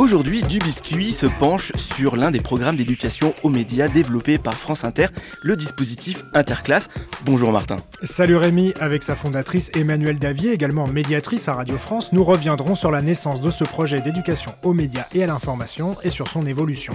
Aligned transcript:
Aujourd'hui, 0.00 0.42
Du 0.42 0.58
Biscuit 0.58 1.12
se 1.12 1.26
penche 1.26 1.72
sur 1.76 2.16
l'un 2.16 2.30
des 2.30 2.40
programmes 2.40 2.76
d'éducation 2.76 3.34
aux 3.42 3.50
médias 3.50 3.86
développés 3.86 4.38
par 4.38 4.54
France 4.54 4.82
Inter, 4.82 5.08
le 5.42 5.56
dispositif 5.56 6.24
Interclasse. 6.32 6.88
Bonjour 7.26 7.52
Martin. 7.52 7.76
Salut 8.02 8.36
Rémi, 8.36 8.72
avec 8.80 9.02
sa 9.02 9.14
fondatrice 9.14 9.70
Emmanuelle 9.74 10.18
Davier, 10.18 10.52
également 10.52 10.86
médiatrice 10.86 11.48
à 11.48 11.52
Radio 11.52 11.76
France, 11.76 12.14
nous 12.14 12.24
reviendrons 12.24 12.74
sur 12.74 12.90
la 12.90 13.02
naissance 13.02 13.42
de 13.42 13.50
ce 13.50 13.62
projet 13.62 14.00
d'éducation 14.00 14.52
aux 14.62 14.72
médias 14.72 15.04
et 15.12 15.22
à 15.22 15.26
l'information 15.26 15.98
et 16.02 16.08
sur 16.08 16.28
son 16.28 16.46
évolution. 16.46 16.94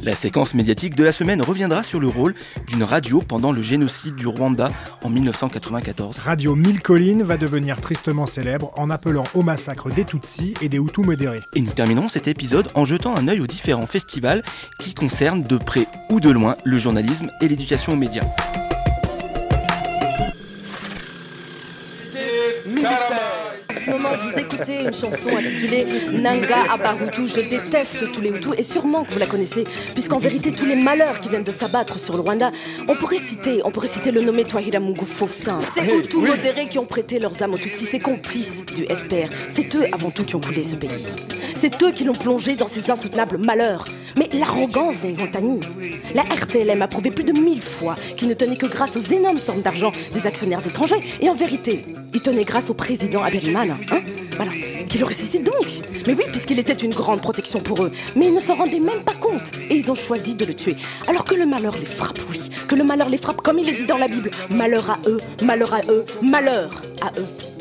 La 0.00 0.16
séquence 0.16 0.54
médiatique 0.54 0.94
de 0.94 1.04
la 1.04 1.12
semaine 1.12 1.42
reviendra 1.42 1.82
sur 1.82 2.00
le 2.00 2.08
rôle 2.08 2.34
d'une 2.68 2.84
radio 2.84 3.20
pendant 3.20 3.52
le 3.52 3.60
génocide 3.60 4.14
du 4.14 4.26
Rwanda 4.26 4.72
en 5.04 5.10
1994. 5.10 6.20
Radio 6.20 6.54
Mille 6.54 6.80
Collines 6.80 7.22
va 7.22 7.36
devenir 7.36 7.82
tristement 7.82 8.24
célèbre 8.24 8.72
en 8.78 8.88
appelant 8.88 9.24
au 9.34 9.42
massacre 9.42 9.90
des 9.90 10.06
Tutsis 10.06 10.54
et 10.62 10.70
des 10.70 10.78
Hutus 10.78 11.04
modérés. 11.04 11.42
Et 11.54 11.60
nous 11.60 11.72
terminerons 11.72 12.08
cet 12.08 12.26
épisode 12.28 12.45
en 12.74 12.84
jetant 12.84 13.16
un 13.16 13.28
œil 13.28 13.40
aux 13.40 13.46
différents 13.46 13.86
festivals 13.86 14.42
qui 14.78 14.94
concernent 14.94 15.42
de 15.42 15.56
près 15.56 15.86
ou 16.10 16.20
de 16.20 16.30
loin 16.30 16.56
le 16.64 16.78
journalisme 16.78 17.30
et 17.40 17.48
l'éducation 17.48 17.92
aux 17.94 17.96
médias. 17.96 18.24
En 23.68 23.74
ce 23.74 23.90
moment, 23.90 24.08
vous 24.20 24.38
écoutez 24.38 24.80
une 24.82 24.92
chanson 24.92 25.28
intitulée 25.36 25.86
Nanga 26.12 26.72
Abarutu. 26.72 27.28
Je 27.28 27.48
déteste 27.48 28.10
tous 28.10 28.20
les 28.20 28.30
Hutus 28.30 28.52
et 28.58 28.64
sûrement 28.64 29.04
que 29.04 29.12
vous 29.12 29.18
la 29.20 29.26
connaissez, 29.26 29.64
puisqu'en 29.94 30.18
vérité, 30.18 30.50
tous 30.50 30.64
les 30.66 30.74
malheurs 30.74 31.20
qui 31.20 31.28
viennent 31.28 31.44
de 31.44 31.52
s'abattre 31.52 31.96
sur 31.98 32.16
le 32.16 32.22
Rwanda, 32.22 32.50
on 32.88 32.96
pourrait 32.96 33.18
citer, 33.18 33.60
on 33.64 33.70
pourrait 33.70 33.86
citer 33.86 34.10
le 34.10 34.22
nommé 34.22 34.44
Twahira 34.44 34.80
Mungu 34.80 35.04
Faustin. 35.04 35.60
Ces 35.74 35.98
Hutus 35.98 36.18
modérés 36.20 36.68
qui 36.68 36.78
ont 36.80 36.84
prêté 36.84 37.20
leurs 37.20 37.40
âmes 37.42 37.54
aux 37.54 37.58
Tutsis, 37.58 37.86
ces 37.86 38.00
complices 38.00 38.66
du 38.66 38.84
FPR. 38.86 39.32
C'est 39.50 39.72
eux 39.76 39.84
avant 39.92 40.10
tout 40.10 40.24
qui 40.24 40.34
ont 40.34 40.40
coulé 40.40 40.64
ce 40.64 40.74
pays. 40.74 41.06
C'est 41.58 41.82
eux 41.82 41.90
qui 41.90 42.04
l'ont 42.04 42.12
plongé 42.12 42.54
dans 42.54 42.68
ces 42.68 42.90
insoutenables 42.90 43.38
malheurs. 43.38 43.86
Mais 44.16 44.28
l'arrogance 44.34 45.00
des 45.00 45.12
Montagny. 45.12 45.60
La 46.14 46.22
RTLM 46.22 46.82
a 46.82 46.88
prouvé 46.88 47.10
plus 47.10 47.24
de 47.24 47.32
mille 47.32 47.62
fois 47.62 47.96
qu'il 48.16 48.28
ne 48.28 48.34
tenait 48.34 48.58
que 48.58 48.66
grâce 48.66 48.94
aux 48.96 49.12
énormes 49.12 49.38
sommes 49.38 49.62
d'argent 49.62 49.90
des 50.12 50.26
actionnaires 50.26 50.64
étrangers. 50.66 51.00
Et 51.20 51.30
en 51.30 51.34
vérité, 51.34 51.84
il 52.12 52.20
tenait 52.20 52.44
grâce 52.44 52.68
au 52.68 52.74
président 52.74 53.22
Aberiman. 53.22 53.76
Hein 53.90 54.00
voilà. 54.36 54.52
Qui 54.86 54.98
le 54.98 55.06
ressuscite 55.06 55.44
donc. 55.44 55.66
Mais 56.06 56.14
oui, 56.14 56.24
puisqu'il 56.30 56.58
était 56.58 56.74
une 56.74 56.92
grande 56.92 57.22
protection 57.22 57.60
pour 57.60 57.82
eux. 57.82 57.92
Mais 58.14 58.26
ils 58.26 58.34
ne 58.34 58.40
s'en 58.40 58.54
rendaient 58.54 58.78
même 58.78 59.02
pas 59.02 59.14
compte. 59.14 59.50
Et 59.70 59.76
ils 59.76 59.90
ont 59.90 59.94
choisi 59.94 60.34
de 60.34 60.44
le 60.44 60.54
tuer. 60.54 60.76
Alors 61.08 61.24
que 61.24 61.34
le 61.34 61.46
malheur 61.46 61.76
les 61.78 61.86
frappe, 61.86 62.20
oui. 62.30 62.50
Que 62.68 62.74
le 62.74 62.84
malheur 62.84 63.08
les 63.08 63.18
frappe, 63.18 63.40
comme 63.40 63.58
il 63.58 63.68
est 63.68 63.74
dit 63.74 63.86
dans 63.86 63.98
la 63.98 64.08
Bible. 64.08 64.30
Malheur 64.50 64.90
à 64.90 64.98
eux, 65.06 65.18
malheur 65.42 65.72
à 65.72 65.80
eux, 65.88 66.04
malheur 66.22 66.82
à 67.00 67.12
eux. 67.18 67.55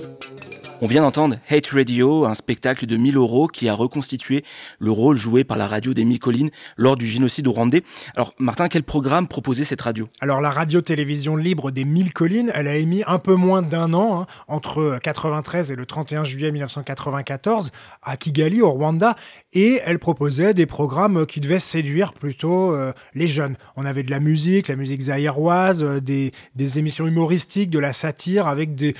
On 0.85 0.87
vient 0.87 1.01
d'entendre 1.01 1.37
Hate 1.49 1.65
Radio, 1.69 2.25
un 2.25 2.35
spectacle 2.35 2.85
de 2.85 2.95
1000 2.95 3.17
euros 3.17 3.47
qui 3.47 3.67
a 3.69 3.73
reconstitué 3.73 4.43
le 4.77 4.91
rôle 4.91 5.15
joué 5.15 5.43
par 5.43 5.57
la 5.57 5.65
radio 5.65 5.95
des 5.95 6.05
Mille 6.05 6.19
Collines 6.19 6.51
lors 6.77 6.95
du 6.95 7.07
génocide 7.07 7.47
Rwandais. 7.47 7.81
Alors 8.15 8.35
Martin, 8.37 8.67
quel 8.67 8.83
programme 8.83 9.27
proposait 9.27 9.63
cette 9.63 9.81
radio? 9.81 10.07
Alors 10.21 10.41
la 10.41 10.51
radio-télévision 10.51 11.37
libre 11.37 11.71
des 11.71 11.85
Mille 11.85 12.13
Collines, 12.13 12.51
elle 12.53 12.67
a 12.67 12.75
émis 12.75 13.01
un 13.07 13.17
peu 13.17 13.33
moins 13.33 13.63
d'un 13.63 13.95
an, 13.95 14.21
hein, 14.21 14.27
entre 14.47 14.99
93 15.01 15.71
et 15.71 15.75
le 15.75 15.87
31 15.87 16.23
juillet 16.23 16.51
1994, 16.51 17.71
à 18.03 18.15
Kigali, 18.15 18.61
au 18.61 18.69
Rwanda, 18.69 19.15
et 19.53 19.81
elle 19.85 19.97
proposait 19.97 20.53
des 20.53 20.67
programmes 20.67 21.25
qui 21.25 21.39
devaient 21.39 21.57
séduire 21.57 22.13
plutôt 22.13 22.73
euh, 22.73 22.93
les 23.15 23.27
jeunes. 23.27 23.57
On 23.75 23.85
avait 23.85 24.03
de 24.03 24.11
la 24.11 24.19
musique, 24.19 24.67
la 24.67 24.75
musique 24.75 25.01
zaïroise, 25.01 25.83
euh, 25.83 25.99
des 25.99 26.77
émissions 26.77 27.07
humoristiques, 27.07 27.71
de 27.71 27.79
la 27.79 27.91
satire, 27.91 28.47
avec 28.47 28.75
des 28.75 28.93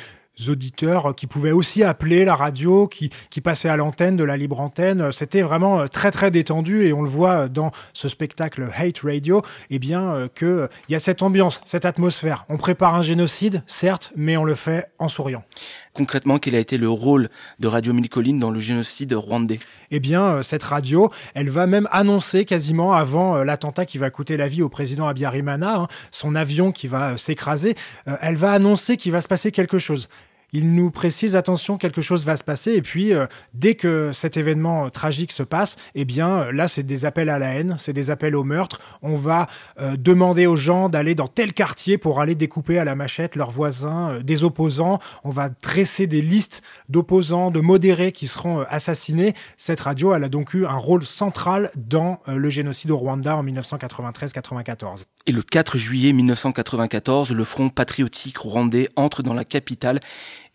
auditeurs 0.48 1.16
qui 1.16 1.28
pouvaient 1.28 1.52
aussi 1.52 1.84
appeler 1.84 2.26
la 2.26 2.36
radio, 2.36 2.88
qui, 2.88 3.10
qui 3.30 3.42
passaient 3.42 3.70
à 3.70 3.78
l'antenne 3.78 4.18
de 4.18 4.24
la 4.24 4.38
libre 4.38 4.60
antenne. 4.60 5.12
C'était 5.12 5.42
vraiment 5.42 5.82
euh, 5.82 5.88
très 5.88 6.12
très 6.12 6.32
détendu 6.32 6.86
et 6.86 6.94
on 6.94 7.02
le 7.02 7.10
voit 7.10 7.48
dans 7.48 7.72
ce 7.94 8.10
spectacle 8.10 8.70
Hate 8.76 9.00
Radio, 9.00 9.42
eh 9.70 9.80
bien 9.80 10.14
euh, 10.14 10.28
que 10.34 10.46
euh, 10.46 10.68
il 10.90 10.94
y 10.94 10.96
a 10.96 11.00
cette 11.00 11.22
ambiance, 11.22 11.62
cette 11.66 11.86
atmosphère. 11.86 12.46
On 12.50 12.58
prépare 12.58 12.96
un 12.96 13.02
génocide, 13.02 13.64
certes, 13.68 14.12
mais 14.16 14.38
on 14.38 14.44
le 14.44 14.56
fait 14.56 14.88
en 15.00 15.08
souriant. 15.08 15.44
Concrètement, 15.96 16.40
quel 16.40 16.56
a 16.56 16.60
été 16.60 16.78
le 16.78 16.90
rôle 16.90 17.30
de 17.60 17.70
Radio 17.70 17.94
Mille 17.94 18.10
Collines 18.10 18.38
dans 18.38 18.52
le 18.52 18.60
génocide 18.60 19.14
rwandais? 19.14 19.60
Eh 19.92 20.02
bien, 20.02 20.24
euh, 20.26 20.44
cette 20.44 20.64
radio, 20.64 21.10
elle 21.36 21.50
va 21.50 21.68
même 21.68 21.88
annoncer 21.90 22.44
quasiment 22.44 22.92
avant 22.92 23.38
euh, 23.38 23.44
l'attentat 23.46 23.86
qui 23.86 23.98
va 23.98 24.10
coûter 24.10 24.36
la 24.36 24.50
vie 24.50 24.62
au 24.62 24.68
président 24.68 25.08
Abiyarimana, 25.08 25.76
hein, 25.78 25.88
son 26.12 26.36
avion 26.36 26.74
qui 26.74 26.88
va 26.88 27.12
euh, 27.12 27.18
s'écraser, 27.18 27.76
elle 28.20 28.36
va 28.36 28.52
annoncer 28.52 28.98
qu'il 28.98 29.14
va 29.14 29.22
se 29.22 29.30
passer 29.30 29.54
quelque 29.54 29.78
chose. 29.78 30.10
Il 30.54 30.74
nous 30.74 30.92
précise 30.92 31.36
attention, 31.36 31.78
quelque 31.78 32.02
chose 32.02 32.26
va 32.26 32.38
se 32.38 32.44
passer. 32.44 32.74
Et 32.74 32.82
puis, 32.82 33.14
euh, 33.14 33.28
dès 33.54 33.76
que 33.76 34.12
cet 34.14 34.38
événement 34.38 34.86
euh, 34.86 34.90
tragique 34.90 35.32
se 35.32 35.44
passe, 35.44 35.76
eh 35.96 36.06
bien, 36.06 36.30
euh, 36.30 36.52
là, 36.52 36.68
c'est 36.68 36.84
des 36.84 37.06
appels 37.06 37.30
à 37.30 37.40
la 37.40 37.54
haine, 37.54 37.76
c'est 37.78 37.94
des 37.94 38.10
appels 38.10 38.36
au 38.36 38.44
meurtre. 38.44 38.82
On 39.02 39.16
va 39.16 39.48
demander 39.98 40.48
aux 40.48 40.56
gens 40.56 40.90
d'aller 40.90 41.16
dans 41.16 41.28
tel 41.28 41.54
quartier 41.54 41.98
pour 41.98 42.22
aller 42.22 42.36
découper 42.36 42.80
à 42.80 42.86
la 42.86 42.96
machette 42.96 43.36
leurs 43.36 43.52
voisins, 43.52 44.20
des 44.22 44.44
opposants. 44.44 45.00
On 45.24 45.30
va 45.30 45.50
dresser 45.50 46.08
des 46.08 46.22
listes 46.22 46.62
d'opposants, 46.90 47.52
de 47.52 47.60
modérés 47.60 48.12
qui 48.12 48.28
seront 48.28 48.62
assassinés. 48.70 49.34
Cette 49.58 49.82
radio, 49.82 50.14
elle 50.14 50.24
a 50.24 50.30
donc 50.30 50.54
eu 50.54 50.66
un 50.66 50.78
rôle 50.78 51.06
central 51.06 51.72
dans 51.76 52.20
le 52.28 52.50
génocide 52.50 52.92
au 52.92 52.98
Rwanda 52.98 53.36
en 53.36 53.44
1993-94. 53.44 55.06
Et 55.28 55.32
le 55.32 55.42
4 55.42 55.80
juillet 55.80 56.14
1994, 56.14 57.32
le 57.32 57.44
Front 57.44 57.70
patriotique 57.70 58.38
rwandais 58.38 58.90
entre 58.96 59.24
dans 59.24 59.34
la 59.34 59.44
capitale. 59.44 60.00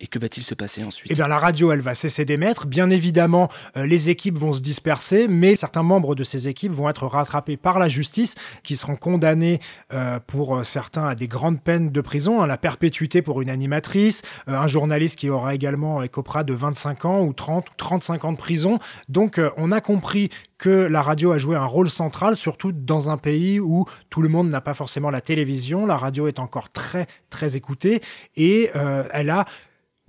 Et 0.00 0.06
que 0.06 0.19
va-t-il 0.19 0.43
se 0.43 0.55
passer 0.55 0.83
ensuite? 0.83 1.11
Eh 1.11 1.15
bien, 1.15 1.28
la 1.28 1.38
radio, 1.38 1.72
elle 1.72 1.81
va 1.81 1.94
cesser 1.94 2.25
d'émettre. 2.25 2.66
Bien 2.66 2.88
évidemment, 2.88 3.50
euh, 3.77 3.84
les 3.84 4.09
équipes 4.09 4.38
vont 4.38 4.55
se 4.55 4.61
disperser, 4.61 5.28
mais 5.28 5.56
certains 5.56 5.83
membres 5.83 6.15
de 6.15 6.25
ces 6.25 6.49
équipes 6.49 6.72
vont 6.72 6.88
être 6.88 7.06
rattrapés 7.06 7.59
par 7.59 7.78
la 7.78 7.88
justice, 7.88 8.34
qui 8.62 8.77
seront 8.77 8.97
condamnés 8.97 9.61
euh, 9.93 10.19
pour 10.27 10.56
euh, 10.56 10.65
certains 10.65 11.06
à 11.06 11.15
des 11.15 11.28
grandes 11.28 11.61
peines 11.61 11.91
de 11.91 12.00
prison, 12.00 12.41
hein, 12.41 12.47
la 12.47 12.56
perpétuité 12.56 13.21
pour 13.21 13.43
une 13.43 13.50
animatrice, 13.50 14.22
euh, 14.49 14.56
un 14.56 14.66
journaliste 14.66 15.16
qui 15.16 15.28
aura 15.28 15.55
également 15.55 16.03
écopera 16.03 16.44
de 16.44 16.55
25 16.55 17.05
ans 17.05 17.22
ou 17.22 17.32
30 17.32 17.69
ou 17.69 17.72
35 17.77 18.25
ans 18.25 18.32
de 18.32 18.38
prison. 18.38 18.78
Donc, 19.09 19.38
euh, 19.38 19.50
on 19.56 19.71
a 19.72 19.81
compris 19.81 20.31
que 20.61 20.69
la 20.69 21.03
radio 21.03 21.32
a 21.32 21.38
joué 21.38 21.56
un 21.56 21.65
rôle 21.65 21.91
central, 21.91 22.37
surtout 22.37 22.71
dans 22.72 23.09
un 23.09 23.17
pays 23.17 23.61
où 23.61 23.87
tout 24.11 24.21
le 24.21 24.28
monde 24.28 24.50
n'a 24.50 24.61
pas 24.61 24.75
forcément 24.75 25.11
la 25.11 25.22
télévision. 25.22 25.87
La 25.87 25.97
radio 25.97 26.28
est 26.28 26.38
encore 26.38 26.71
très, 26.71 27.06
très 27.31 27.56
écoutée 27.56 28.03
et 28.37 28.71
euh, 28.77 29.05
elle 29.12 29.31
a 29.31 29.47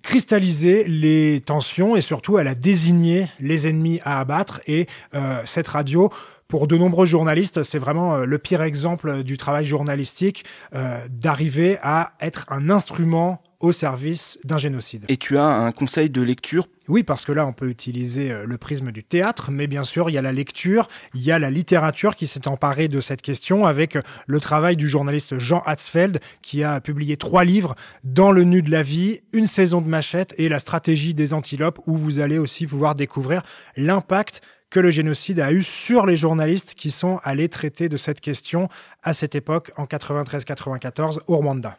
cristallisé 0.04 0.84
les 0.86 1.42
tensions 1.46 1.96
et 1.96 2.02
surtout 2.02 2.38
elle 2.38 2.48
a 2.48 2.56
désigné 2.56 3.28
les 3.40 3.68
ennemis 3.68 4.00
à 4.04 4.20
abattre. 4.20 4.62
Et 4.68 4.88
euh, 5.14 5.42
cette 5.46 5.68
radio 5.68 6.10
pour 6.52 6.68
de 6.68 6.78
nombreux 6.78 7.06
journalistes, 7.06 7.64
c'est 7.64 7.80
vraiment 7.80 8.18
euh, 8.18 8.26
le 8.26 8.38
pire 8.38 8.62
exemple 8.62 9.24
du 9.24 9.38
travail 9.38 9.66
journalistique 9.66 10.44
euh, 10.76 11.00
d'arriver 11.10 11.78
à 11.82 12.12
être 12.20 12.46
un 12.50 12.70
instrument 12.70 13.42
au 13.62 13.72
service 13.72 14.40
d'un 14.44 14.58
génocide. 14.58 15.06
Et 15.08 15.18
tu 15.18 15.38
as 15.38 15.46
un 15.46 15.72
conseil 15.72 16.10
de 16.10 16.22
lecture? 16.22 16.68
Oui, 16.88 17.04
parce 17.04 17.24
que 17.24 17.32
là, 17.32 17.46
on 17.46 17.54
peut 17.54 17.70
utiliser 17.70 18.32
euh, 18.32 18.46
le 18.46 18.58
prisme 18.58 18.92
du 18.92 19.04
théâtre, 19.04 19.52
mais 19.52 19.68
bien 19.68 19.84
sûr, 19.84 20.10
il 20.10 20.14
y 20.14 20.18
a 20.18 20.22
la 20.22 20.32
lecture, 20.32 20.90
il 21.14 21.22
y 21.22 21.32
a 21.32 21.40
la 21.40 21.52
littérature 21.52 22.16
qui 22.16 22.28
s'est 22.28 22.48
emparée 22.48 22.88
de 22.88 23.00
cette 23.00 23.22
question 23.22 23.66
avec 23.66 23.96
euh, 23.96 24.02
le 24.28 24.40
travail 24.40 24.76
du 24.76 24.90
journaliste 24.90 25.38
Jean 25.38 25.62
Hatzfeld, 25.66 26.20
qui 26.42 26.64
a 26.64 26.82
publié 26.82 27.18
trois 27.18 27.46
livres, 27.46 27.76
Dans 28.04 28.32
le 28.32 28.44
nu 28.44 28.62
de 28.62 28.72
la 28.72 28.84
vie, 28.84 29.22
Une 29.32 29.48
saison 29.48 29.80
de 29.80 29.88
machette 29.88 30.34
et 30.38 30.50
La 30.50 30.60
stratégie 30.60 31.14
des 31.14 31.34
antilopes, 31.34 31.80
où 31.86 31.96
vous 31.96 32.20
allez 32.20 32.40
aussi 32.40 32.68
pouvoir 32.68 32.96
découvrir 32.96 33.44
l'impact 33.78 34.42
que 34.72 34.80
le 34.80 34.90
génocide 34.90 35.40
a 35.40 35.52
eu 35.52 35.62
sur 35.62 36.08
les 36.08 36.16
journalistes 36.16 36.74
qui 36.74 36.90
sont 36.90 37.20
allés 37.24 37.50
traiter 37.50 37.90
de 37.90 37.98
cette 37.98 38.22
question 38.22 38.70
à 39.04 39.14
cette 39.14 39.36
époque, 39.36 39.72
en 39.78 39.86
93-94, 39.86 41.20
au 41.28 41.38
Rwanda. 41.38 41.78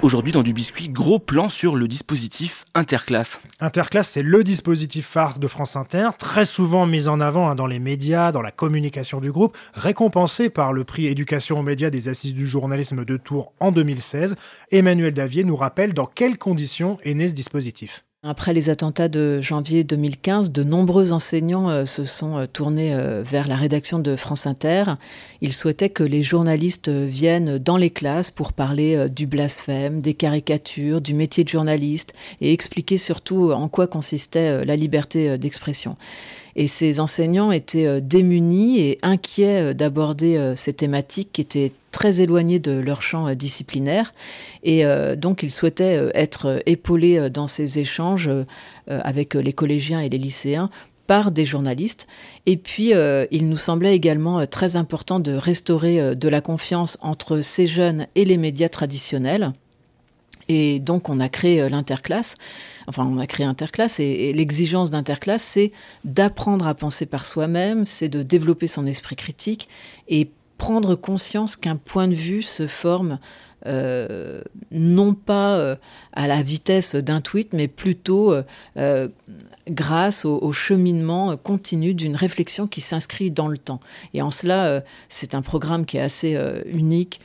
Aujourd'hui 0.00 0.30
dans 0.30 0.44
du 0.44 0.52
biscuit, 0.52 0.88
gros 0.88 1.18
plan 1.18 1.48
sur 1.48 1.74
le 1.74 1.88
dispositif 1.88 2.64
Interclasse. 2.74 3.40
Interclasse, 3.58 4.10
c'est 4.10 4.22
le 4.22 4.44
dispositif 4.44 5.04
phare 5.04 5.40
de 5.40 5.48
France 5.48 5.74
Inter, 5.74 6.10
très 6.16 6.44
souvent 6.44 6.86
mis 6.86 7.08
en 7.08 7.20
avant 7.20 7.50
hein, 7.50 7.56
dans 7.56 7.66
les 7.66 7.80
médias, 7.80 8.30
dans 8.30 8.40
la 8.40 8.52
communication 8.52 9.20
du 9.20 9.32
groupe, 9.32 9.56
récompensé 9.74 10.50
par 10.50 10.72
le 10.72 10.84
prix 10.84 11.06
Éducation 11.06 11.58
aux 11.58 11.64
médias 11.64 11.90
des 11.90 12.08
Assises 12.08 12.32
du 12.32 12.46
journalisme 12.46 13.04
de 13.04 13.16
Tours 13.16 13.52
en 13.58 13.72
2016. 13.72 14.36
Emmanuel 14.70 15.12
Davier 15.12 15.42
nous 15.42 15.56
rappelle 15.56 15.94
dans 15.94 16.06
quelles 16.06 16.38
conditions 16.38 16.98
est 17.02 17.14
né 17.14 17.26
ce 17.26 17.34
dispositif. 17.34 18.04
Après 18.24 18.52
les 18.52 18.68
attentats 18.68 19.06
de 19.06 19.40
janvier 19.40 19.84
2015, 19.84 20.50
de 20.50 20.64
nombreux 20.64 21.12
enseignants 21.12 21.70
euh, 21.70 21.86
se 21.86 22.02
sont 22.02 22.36
euh, 22.36 22.46
tournés 22.46 22.92
euh, 22.92 23.22
vers 23.22 23.46
la 23.46 23.54
rédaction 23.54 24.00
de 24.00 24.16
France 24.16 24.44
Inter. 24.44 24.96
Ils 25.40 25.52
souhaitaient 25.52 25.90
que 25.90 26.02
les 26.02 26.24
journalistes 26.24 26.88
viennent 26.88 27.58
dans 27.58 27.76
les 27.76 27.90
classes 27.90 28.32
pour 28.32 28.52
parler 28.52 29.08
du 29.08 29.28
blasphème, 29.28 30.00
des 30.00 30.14
caricatures, 30.14 31.00
du 31.00 31.14
métier 31.14 31.44
de 31.44 31.48
journaliste 31.48 32.12
et 32.40 32.52
expliquer 32.52 32.96
surtout 32.96 33.52
en 33.52 33.68
quoi 33.68 33.86
consistait 33.86 34.64
la 34.64 34.74
liberté 34.74 35.38
d'expression. 35.38 35.94
Et 36.60 36.66
ces 36.66 36.98
enseignants 36.98 37.52
étaient 37.52 38.00
démunis 38.00 38.80
et 38.80 38.98
inquiets 39.02 39.74
d'aborder 39.74 40.54
ces 40.56 40.72
thématiques 40.72 41.30
qui 41.32 41.40
étaient 41.40 41.72
très 41.98 42.20
éloignés 42.20 42.60
de 42.60 42.72
leur 42.72 43.02
champ 43.02 43.34
disciplinaire. 43.34 44.14
Et 44.62 44.84
euh, 44.84 45.16
donc, 45.16 45.42
ils 45.42 45.50
souhaitaient 45.50 45.96
euh, 45.96 46.10
être 46.14 46.62
épaulés 46.64 47.18
euh, 47.18 47.28
dans 47.28 47.48
ces 47.48 47.80
échanges 47.80 48.30
avec 48.86 49.34
les 49.34 49.52
collégiens 49.52 50.00
et 50.00 50.08
les 50.08 50.16
lycéens 50.16 50.70
par 51.06 51.30
des 51.30 51.44
journalistes. 51.44 52.06
Et 52.46 52.56
puis, 52.56 52.92
il 53.30 53.48
nous 53.48 53.56
semblait 53.58 53.94
également 53.94 54.46
très 54.46 54.76
important 54.76 55.20
de 55.20 55.32
restaurer 55.32 56.16
de 56.16 56.28
la 56.28 56.40
confiance 56.40 56.96
entre 57.02 57.42
ces 57.42 57.66
jeunes 57.66 58.06
et 58.14 58.24
les 58.24 58.38
médias 58.38 58.70
traditionnels. 58.70 59.52
Et 60.48 60.80
donc, 60.80 61.08
on 61.08 61.20
a 61.20 61.28
créé 61.28 61.68
l'interclasse. 61.68 62.34
Enfin, 62.86 63.04
on 63.04 63.18
a 63.18 63.26
créé 63.26 63.46
interclasse 63.46 64.00
et, 64.00 64.32
l'exigence 64.32 64.90
d'interclasse, 64.90 65.42
c'est 65.42 65.72
d'apprendre 66.04 66.66
à 66.66 66.74
penser 66.74 67.04
par 67.04 67.26
soi-même, 67.26 67.84
c'est 67.84 68.08
de 68.08 68.22
développer 68.22 68.66
son 68.66 68.86
esprit 68.86 69.16
critique 69.16 69.68
et 70.08 70.30
prendre 70.56 70.94
conscience 70.96 71.56
qu'un 71.56 71.76
point 71.76 72.08
de 72.08 72.14
vue 72.14 72.42
se 72.42 72.66
forme 72.66 73.18
euh, 73.66 74.40
non 74.70 75.14
pas 75.14 75.56
euh, 75.56 75.76
à 76.12 76.28
la 76.28 76.42
vitesse 76.42 76.94
d'un 76.94 77.20
tweet, 77.20 77.52
mais 77.52 77.68
plutôt 77.68 78.34
euh, 78.76 79.08
grâce 79.68 80.24
au, 80.24 80.52
cheminement 80.52 81.36
continu 81.36 81.92
d'une 81.92 82.16
réflexion 82.16 82.66
qui 82.66 82.80
s'inscrit 82.80 83.30
dans 83.30 83.48
le 83.48 83.58
temps. 83.58 83.80
Et 84.14 84.22
en 84.22 84.30
cela, 84.30 84.82
c'est 85.08 85.34
un 85.34 85.42
programme 85.42 85.84
qui 85.84 85.98
est 85.98 86.02
assez 86.02 86.38
unique 86.66 87.20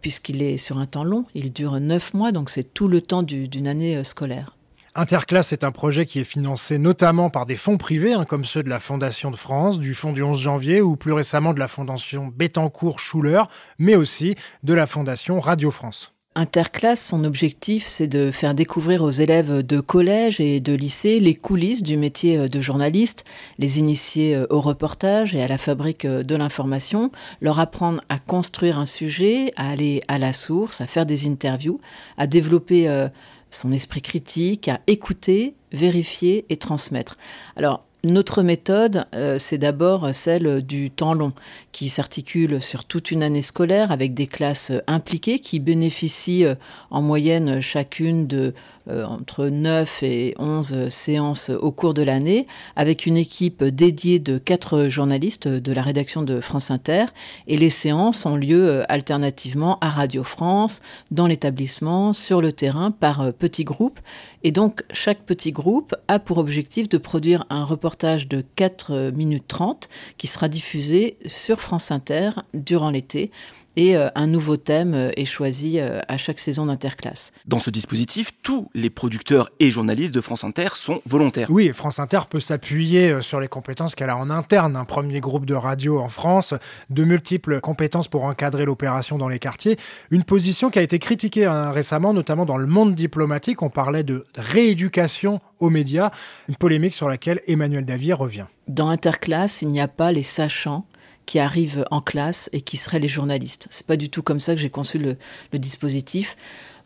puisqu'il 0.00 0.42
est 0.42 0.56
sur 0.56 0.78
un 0.78 0.86
temps 0.86 1.04
long. 1.04 1.24
Il 1.34 1.52
dure 1.52 1.80
neuf 1.80 2.14
mois, 2.14 2.32
donc 2.32 2.50
c'est 2.50 2.74
tout 2.74 2.88
le 2.88 3.00
temps 3.00 3.22
d'une 3.22 3.66
année 3.66 4.02
scolaire. 4.04 4.56
Interclasse 4.96 5.52
est 5.52 5.64
un 5.64 5.72
projet 5.72 6.06
qui 6.06 6.20
est 6.20 6.24
financé 6.24 6.78
notamment 6.78 7.28
par 7.28 7.46
des 7.46 7.56
fonds 7.56 7.78
privés, 7.78 8.12
hein, 8.12 8.24
comme 8.24 8.44
ceux 8.44 8.62
de 8.62 8.70
la 8.70 8.78
Fondation 8.78 9.32
de 9.32 9.36
France, 9.36 9.80
du 9.80 9.92
Fonds 9.92 10.12
du 10.12 10.22
11 10.22 10.38
janvier 10.38 10.80
ou 10.80 10.94
plus 10.94 11.12
récemment 11.12 11.52
de 11.52 11.58
la 11.58 11.66
Fondation 11.66 12.28
Bettencourt-Schuller, 12.28 13.42
mais 13.78 13.96
aussi 13.96 14.36
de 14.62 14.72
la 14.72 14.86
Fondation 14.86 15.40
Radio 15.40 15.72
France. 15.72 16.13
Interclasse, 16.36 17.00
son 17.00 17.22
objectif, 17.22 17.86
c'est 17.86 18.08
de 18.08 18.32
faire 18.32 18.54
découvrir 18.54 19.04
aux 19.04 19.10
élèves 19.10 19.62
de 19.62 19.78
collège 19.78 20.40
et 20.40 20.58
de 20.58 20.72
lycée 20.72 21.20
les 21.20 21.36
coulisses 21.36 21.84
du 21.84 21.96
métier 21.96 22.48
de 22.48 22.60
journaliste, 22.60 23.24
les 23.58 23.78
initier 23.78 24.42
au 24.50 24.60
reportage 24.60 25.36
et 25.36 25.42
à 25.42 25.46
la 25.46 25.58
fabrique 25.58 26.04
de 26.06 26.34
l'information, 26.34 27.12
leur 27.40 27.60
apprendre 27.60 28.02
à 28.08 28.18
construire 28.18 28.80
un 28.80 28.86
sujet, 28.86 29.52
à 29.54 29.70
aller 29.70 30.02
à 30.08 30.18
la 30.18 30.32
source, 30.32 30.80
à 30.80 30.88
faire 30.88 31.06
des 31.06 31.28
interviews, 31.28 31.80
à 32.18 32.26
développer 32.26 32.88
euh, 32.88 33.08
son 33.50 33.72
esprit 33.72 34.02
critique, 34.02 34.68
à 34.68 34.80
écouter, 34.86 35.54
vérifier 35.72 36.44
et 36.48 36.56
transmettre. 36.56 37.16
Alors, 37.56 37.84
notre 38.04 38.42
méthode, 38.42 39.06
euh, 39.14 39.38
c'est 39.38 39.58
d'abord 39.58 40.14
celle 40.14 40.62
du 40.62 40.90
temps 40.90 41.14
long, 41.14 41.32
qui 41.72 41.88
s'articule 41.88 42.60
sur 42.60 42.84
toute 42.84 43.10
une 43.10 43.22
année 43.22 43.42
scolaire 43.42 43.90
avec 43.92 44.14
des 44.14 44.26
classes 44.26 44.72
impliquées 44.86 45.38
qui 45.38 45.58
bénéficient 45.58 46.44
euh, 46.44 46.54
en 46.90 47.02
moyenne 47.02 47.60
chacune 47.60 48.26
de 48.26 48.38
euh, 48.38 48.52
entre 48.88 49.46
9 49.46 50.02
et 50.02 50.34
11 50.38 50.88
séances 50.88 51.50
au 51.50 51.72
cours 51.72 51.94
de 51.94 52.02
l'année, 52.02 52.46
avec 52.76 53.06
une 53.06 53.16
équipe 53.16 53.64
dédiée 53.64 54.18
de 54.18 54.38
quatre 54.38 54.88
journalistes 54.88 55.48
de 55.48 55.72
la 55.72 55.82
rédaction 55.82 56.22
de 56.22 56.40
France 56.40 56.70
Inter. 56.70 57.06
Et 57.46 57.56
les 57.56 57.70
séances 57.70 58.26
ont 58.26 58.36
lieu 58.36 58.84
alternativement 58.90 59.78
à 59.80 59.88
Radio 59.88 60.24
France, 60.24 60.82
dans 61.10 61.26
l'établissement, 61.26 62.12
sur 62.12 62.40
le 62.40 62.52
terrain, 62.52 62.90
par 62.90 63.32
petits 63.32 63.64
groupes. 63.64 64.00
Et 64.42 64.52
donc, 64.52 64.84
chaque 64.92 65.22
petit 65.22 65.52
groupe 65.52 65.94
a 66.06 66.18
pour 66.18 66.38
objectif 66.38 66.88
de 66.88 66.98
produire 66.98 67.46
un 67.48 67.64
reportage 67.64 68.28
de 68.28 68.44
4 68.56 69.10
minutes 69.14 69.48
30 69.48 69.88
qui 70.18 70.26
sera 70.26 70.48
diffusé 70.48 71.16
sur 71.24 71.60
France 71.60 71.90
Inter 71.90 72.30
durant 72.52 72.90
l'été 72.90 73.30
et 73.76 73.96
euh, 73.96 74.08
un 74.14 74.26
nouveau 74.26 74.56
thème 74.56 74.94
euh, 74.94 75.10
est 75.16 75.24
choisi 75.24 75.78
euh, 75.78 76.00
à 76.08 76.16
chaque 76.16 76.38
saison 76.38 76.66
d'interclasse. 76.66 77.32
Dans 77.46 77.58
ce 77.58 77.70
dispositif, 77.70 78.32
tous 78.42 78.70
les 78.74 78.90
producteurs 78.90 79.50
et 79.60 79.70
journalistes 79.70 80.14
de 80.14 80.20
France 80.20 80.44
Inter 80.44 80.68
sont 80.74 81.00
volontaires. 81.06 81.48
Oui, 81.50 81.70
France 81.74 81.98
Inter 81.98 82.20
peut 82.28 82.40
s'appuyer 82.40 83.20
sur 83.20 83.40
les 83.40 83.48
compétences 83.48 83.94
qu'elle 83.94 84.10
a 84.10 84.16
en 84.16 84.30
interne. 84.30 84.76
Un 84.76 84.84
premier 84.84 85.20
groupe 85.20 85.46
de 85.46 85.54
radio 85.54 85.98
en 85.98 86.08
France, 86.08 86.54
de 86.90 87.04
multiples 87.04 87.60
compétences 87.60 88.08
pour 88.08 88.24
encadrer 88.24 88.64
l'opération 88.64 89.18
dans 89.18 89.28
les 89.28 89.38
quartiers. 89.38 89.76
Une 90.10 90.24
position 90.24 90.70
qui 90.70 90.78
a 90.78 90.82
été 90.82 90.98
critiquée 90.98 91.46
hein, 91.46 91.70
récemment, 91.70 92.14
notamment 92.14 92.46
dans 92.46 92.56
le 92.56 92.66
monde 92.66 92.94
diplomatique. 92.94 93.62
On 93.62 93.70
parlait 93.70 94.04
de 94.04 94.24
rééducation 94.36 95.40
aux 95.60 95.70
médias, 95.70 96.10
une 96.48 96.56
polémique 96.56 96.94
sur 96.94 97.08
laquelle 97.08 97.40
Emmanuel 97.46 97.84
Davier 97.84 98.12
revient. 98.12 98.46
Dans 98.68 98.88
Interclasse, 98.88 99.62
il 99.62 99.68
n'y 99.68 99.80
a 99.80 99.88
pas 99.88 100.12
les 100.12 100.22
sachants 100.22 100.86
qui 101.26 101.38
arrivent 101.38 101.84
en 101.90 102.00
classe 102.00 102.50
et 102.52 102.60
qui 102.60 102.76
seraient 102.76 102.98
les 102.98 103.08
journalistes. 103.08 103.66
C'est 103.70 103.86
pas 103.86 103.96
du 103.96 104.10
tout 104.10 104.22
comme 104.22 104.40
ça 104.40 104.54
que 104.54 104.60
j'ai 104.60 104.70
conçu 104.70 104.98
le, 104.98 105.16
le 105.52 105.58
dispositif. 105.58 106.36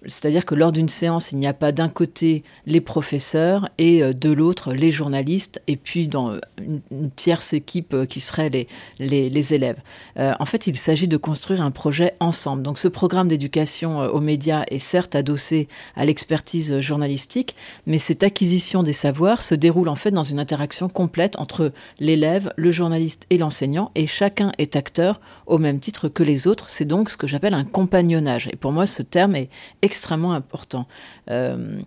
C'est-à-dire 0.06 0.46
que 0.46 0.54
lors 0.54 0.70
d'une 0.70 0.88
séance, 0.88 1.32
il 1.32 1.38
n'y 1.38 1.48
a 1.48 1.52
pas 1.52 1.72
d'un 1.72 1.88
côté 1.88 2.44
les 2.66 2.80
professeurs 2.80 3.68
et 3.78 4.02
euh, 4.02 4.12
de 4.12 4.30
l'autre 4.30 4.72
les 4.72 4.92
journalistes, 4.92 5.60
et 5.66 5.76
puis 5.76 6.06
dans 6.06 6.30
euh, 6.30 6.38
une, 6.58 7.10
tierce 7.10 7.52
équipe 7.52 7.94
euh, 7.94 8.06
qui 8.06 8.20
serait 8.20 8.48
les, 8.48 8.68
les, 9.00 9.54
élèves. 9.54 9.78
en 10.16 10.44
fait, 10.44 10.66
il 10.66 10.76
s'agit 10.76 11.08
de 11.08 11.16
construire 11.16 11.62
un 11.62 11.70
projet 11.70 12.14
ensemble. 12.20 12.62
Donc 12.62 12.78
ce 12.78 12.86
programme 12.86 13.28
d'éducation 13.28 14.00
aux 14.00 14.20
médias 14.20 14.64
est 14.70 14.78
certes 14.78 15.14
adossé 15.14 15.68
à 15.96 16.04
l'expertise 16.04 16.80
journalistique, 16.80 17.56
mais 17.86 17.98
cette 17.98 18.22
acquisition 18.22 18.82
des 18.82 18.92
savoirs 18.92 19.40
se 19.40 19.54
déroule 19.54 19.88
en 19.88 19.96
fait 19.96 20.10
dans 20.10 20.22
une 20.22 20.38
interaction 20.38 20.88
complète 20.88 21.38
entre 21.38 21.72
l'élève, 21.98 22.52
le 22.56 22.70
journaliste 22.70 23.26
et 23.30 23.38
l'enseignant, 23.38 23.90
et 23.94 24.06
chacun 24.06 24.52
est 24.58 24.76
acteur 24.76 25.20
au 25.46 25.58
même 25.58 25.80
titre 25.80 26.08
que 26.08 26.22
les 26.22 26.46
autres. 26.46 26.68
C'est 26.68 26.84
donc 26.84 27.10
ce 27.10 27.16
que 27.16 27.26
j'appelle 27.26 27.54
un 27.54 27.64
compagnonnage. 27.64 28.48
Et 28.52 28.56
pour 28.56 28.72
moi, 28.72 28.86
ce 28.86 29.02
terme 29.02 29.34
est 29.34 29.48
extrêmement 29.88 30.32
important. 30.32 30.86
Euh, 31.30 31.80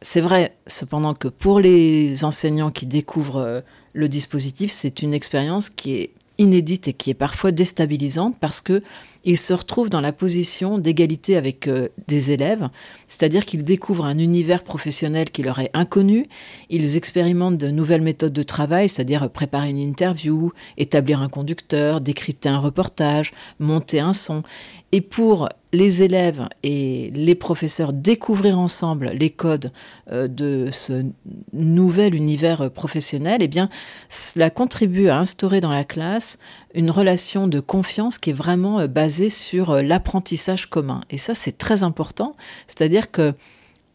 c'est 0.00 0.20
vrai, 0.20 0.56
cependant, 0.68 1.14
que 1.14 1.28
pour 1.28 1.58
les 1.58 2.24
enseignants 2.24 2.70
qui 2.70 2.86
découvrent 2.86 3.42
euh, 3.42 3.60
le 3.92 4.08
dispositif, 4.08 4.70
c'est 4.70 5.02
une 5.02 5.12
expérience 5.12 5.68
qui 5.68 5.94
est 5.94 6.10
inédite 6.38 6.88
et 6.88 6.92
qui 6.92 7.10
est 7.10 7.20
parfois 7.28 7.50
déstabilisante 7.50 8.38
parce 8.40 8.60
que 8.60 8.82
ils 9.24 9.38
se 9.38 9.52
retrouvent 9.52 9.90
dans 9.90 10.00
la 10.00 10.12
position 10.12 10.78
d'égalité 10.78 11.36
avec 11.36 11.68
euh, 11.68 11.88
des 12.08 12.32
élèves, 12.32 12.68
c'est-à-dire 13.08 13.46
qu'ils 13.46 13.62
découvrent 13.62 14.04
un 14.04 14.18
univers 14.18 14.64
professionnel 14.64 15.30
qui 15.30 15.42
leur 15.42 15.58
est 15.58 15.70
inconnu, 15.74 16.26
ils 16.70 16.96
expérimentent 16.96 17.58
de 17.58 17.68
nouvelles 17.68 18.02
méthodes 18.02 18.32
de 18.32 18.42
travail, 18.42 18.88
c'est-à-dire 18.88 19.30
préparer 19.30 19.70
une 19.70 19.78
interview, 19.78 20.52
établir 20.76 21.22
un 21.22 21.28
conducteur, 21.28 22.00
décrypter 22.00 22.48
un 22.48 22.58
reportage, 22.58 23.32
monter 23.58 24.00
un 24.00 24.12
son, 24.12 24.42
et 24.92 25.00
pour 25.00 25.48
les 25.72 26.02
élèves 26.02 26.48
et 26.62 27.10
les 27.14 27.34
professeurs 27.34 27.94
découvrir 27.94 28.58
ensemble 28.58 29.10
les 29.14 29.30
codes 29.30 29.72
euh, 30.10 30.28
de 30.28 30.68
ce 30.70 31.06
nouvel 31.54 32.14
univers 32.14 32.70
professionnel, 32.70 33.38
eh 33.40 33.48
bien, 33.48 33.70
cela 34.10 34.50
contribue 34.50 35.08
à 35.08 35.18
instaurer 35.18 35.62
dans 35.62 35.70
la 35.70 35.84
classe 35.84 36.38
une 36.74 36.90
relation 36.90 37.48
de 37.48 37.60
confiance 37.60 38.18
qui 38.18 38.30
est 38.30 38.34
vraiment 38.34 38.80
euh, 38.80 38.86
sur 39.28 39.70
euh, 39.70 39.82
l'apprentissage 39.82 40.66
commun. 40.66 41.00
Et 41.10 41.18
ça, 41.18 41.34
c'est 41.34 41.56
très 41.56 41.82
important. 41.82 42.36
C'est-à-dire 42.66 43.10
que 43.10 43.34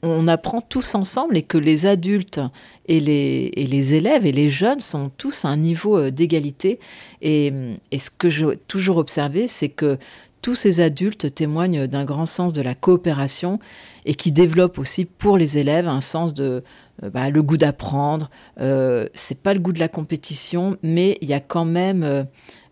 on 0.04 0.28
apprend 0.28 0.62
tous 0.62 0.94
ensemble 0.94 1.36
et 1.38 1.42
que 1.42 1.58
les 1.58 1.88
adultes 1.88 2.40
et 2.88 3.00
les, 3.00 3.52
et 3.56 3.66
les 3.66 3.96
élèves 3.96 4.28
et 4.28 4.32
les 4.32 4.52
jeunes 4.52 4.80
sont 4.80 5.10
tous 5.18 5.44
à 5.44 5.48
un 5.48 5.58
niveau 5.58 6.12
d'égalité. 6.12 6.80
Et, 7.24 7.52
et 7.92 7.98
ce 7.98 8.12
que 8.12 8.30
j'ai 8.30 8.58
toujours 8.68 8.98
observé, 8.98 9.48
c'est 9.48 9.70
que 9.70 9.98
tous 10.44 10.54
ces 10.54 10.80
adultes 10.82 11.34
témoignent 11.34 11.88
d'un 11.88 12.06
grand 12.06 12.26
sens 12.28 12.54
de 12.54 12.62
la 12.62 12.76
coopération 12.76 13.60
et 14.06 14.14
qui 14.14 14.32
développent 14.32 14.78
aussi 14.78 15.06
pour 15.06 15.38
les 15.38 15.58
élèves 15.58 15.88
un 15.88 16.00
sens 16.00 16.34
de 16.34 16.64
euh, 17.04 17.10
bah, 17.10 17.30
le 17.30 17.44
goût 17.44 17.58
d'apprendre. 17.58 18.30
Euh, 18.60 19.08
c'est 19.14 19.40
pas 19.40 19.54
le 19.54 19.60
goût 19.60 19.74
de 19.74 19.80
la 19.80 19.90
compétition, 19.90 20.78
mais 20.84 21.18
il 21.22 21.30
y 21.30 21.34
a 21.34 21.40
quand 21.40 21.66
même 21.66 22.28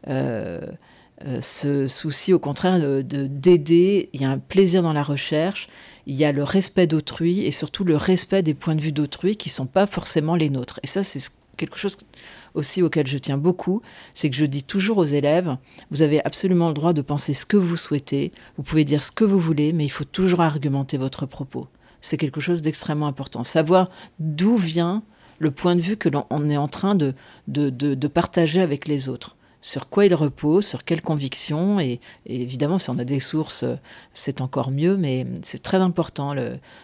euh, 0.07 0.61
euh, 1.23 1.39
ce 1.41 1.87
souci, 1.87 2.33
au 2.33 2.39
contraire, 2.39 2.79
de 2.79 3.01
d'aider. 3.01 4.09
Il 4.13 4.21
y 4.21 4.25
a 4.25 4.29
un 4.29 4.39
plaisir 4.39 4.81
dans 4.83 4.93
la 4.93 5.03
recherche. 5.03 5.69
Il 6.07 6.15
y 6.15 6.25
a 6.25 6.31
le 6.31 6.43
respect 6.43 6.87
d'autrui 6.87 7.41
et 7.41 7.51
surtout 7.51 7.83
le 7.83 7.95
respect 7.95 8.43
des 8.43 8.53
points 8.53 8.75
de 8.75 8.81
vue 8.81 8.91
d'autrui 8.91 9.37
qui 9.37 9.49
sont 9.49 9.65
pas 9.65 9.87
forcément 9.87 10.35
les 10.35 10.49
nôtres. 10.49 10.79
Et 10.83 10.87
ça, 10.87 11.03
c'est 11.03 11.19
quelque 11.55 11.77
chose 11.77 11.97
aussi 12.53 12.81
auquel 12.81 13.07
je 13.07 13.17
tiens 13.17 13.37
beaucoup, 13.37 13.81
c'est 14.13 14.29
que 14.29 14.35
je 14.35 14.45
dis 14.45 14.63
toujours 14.63 14.97
aux 14.97 15.05
élèves, 15.05 15.57
vous 15.91 16.01
avez 16.01 16.23
absolument 16.25 16.69
le 16.69 16.73
droit 16.73 16.93
de 16.93 17.01
penser 17.01 17.33
ce 17.33 17.45
que 17.45 17.57
vous 17.57 17.77
souhaitez, 17.77 18.31
vous 18.57 18.63
pouvez 18.63 18.85
dire 18.85 19.03
ce 19.03 19.11
que 19.11 19.23
vous 19.23 19.39
voulez, 19.39 19.73
mais 19.73 19.85
il 19.85 19.89
faut 19.89 20.05
toujours 20.05 20.41
argumenter 20.41 20.97
votre 20.97 21.25
propos. 21.25 21.67
c'est 22.01 22.17
quelque 22.17 22.41
chose 22.41 22.61
d'extrêmement 22.61 23.07
important. 23.07 23.43
Savoir 23.43 23.89
d'où 24.19 24.57
vient 24.57 25.03
le 25.39 25.51
point 25.51 25.75
de 25.75 25.81
vue 25.81 25.97
que 25.97 26.07
l'on 26.07 26.49
est 26.49 26.57
en 26.57 26.67
train 26.67 26.95
de, 26.95 27.13
de, 27.47 27.69
de, 27.69 28.07
partager 28.07 28.61
avec 28.61 28.87
les 28.87 29.09
autres. 29.09 29.34
Sur 29.65 29.89
quoi 29.89 30.05
il 30.05 30.13
repose, 30.13 30.63
sur 30.63 30.83
quelles 30.83 31.01
convictions, 31.01 31.79
et, 31.79 31.99
et 32.27 32.39
évidemment, 32.39 32.77
si 32.77 32.91
on 32.91 32.99
a 32.99 33.03
des 33.03 33.17
sources, 33.17 33.65
c'est 34.13 34.41
encore 34.41 34.69
mieux, 34.69 34.95
mais 34.95 35.25
c'est 35.41 35.57
très 35.57 35.77
important 35.77 36.35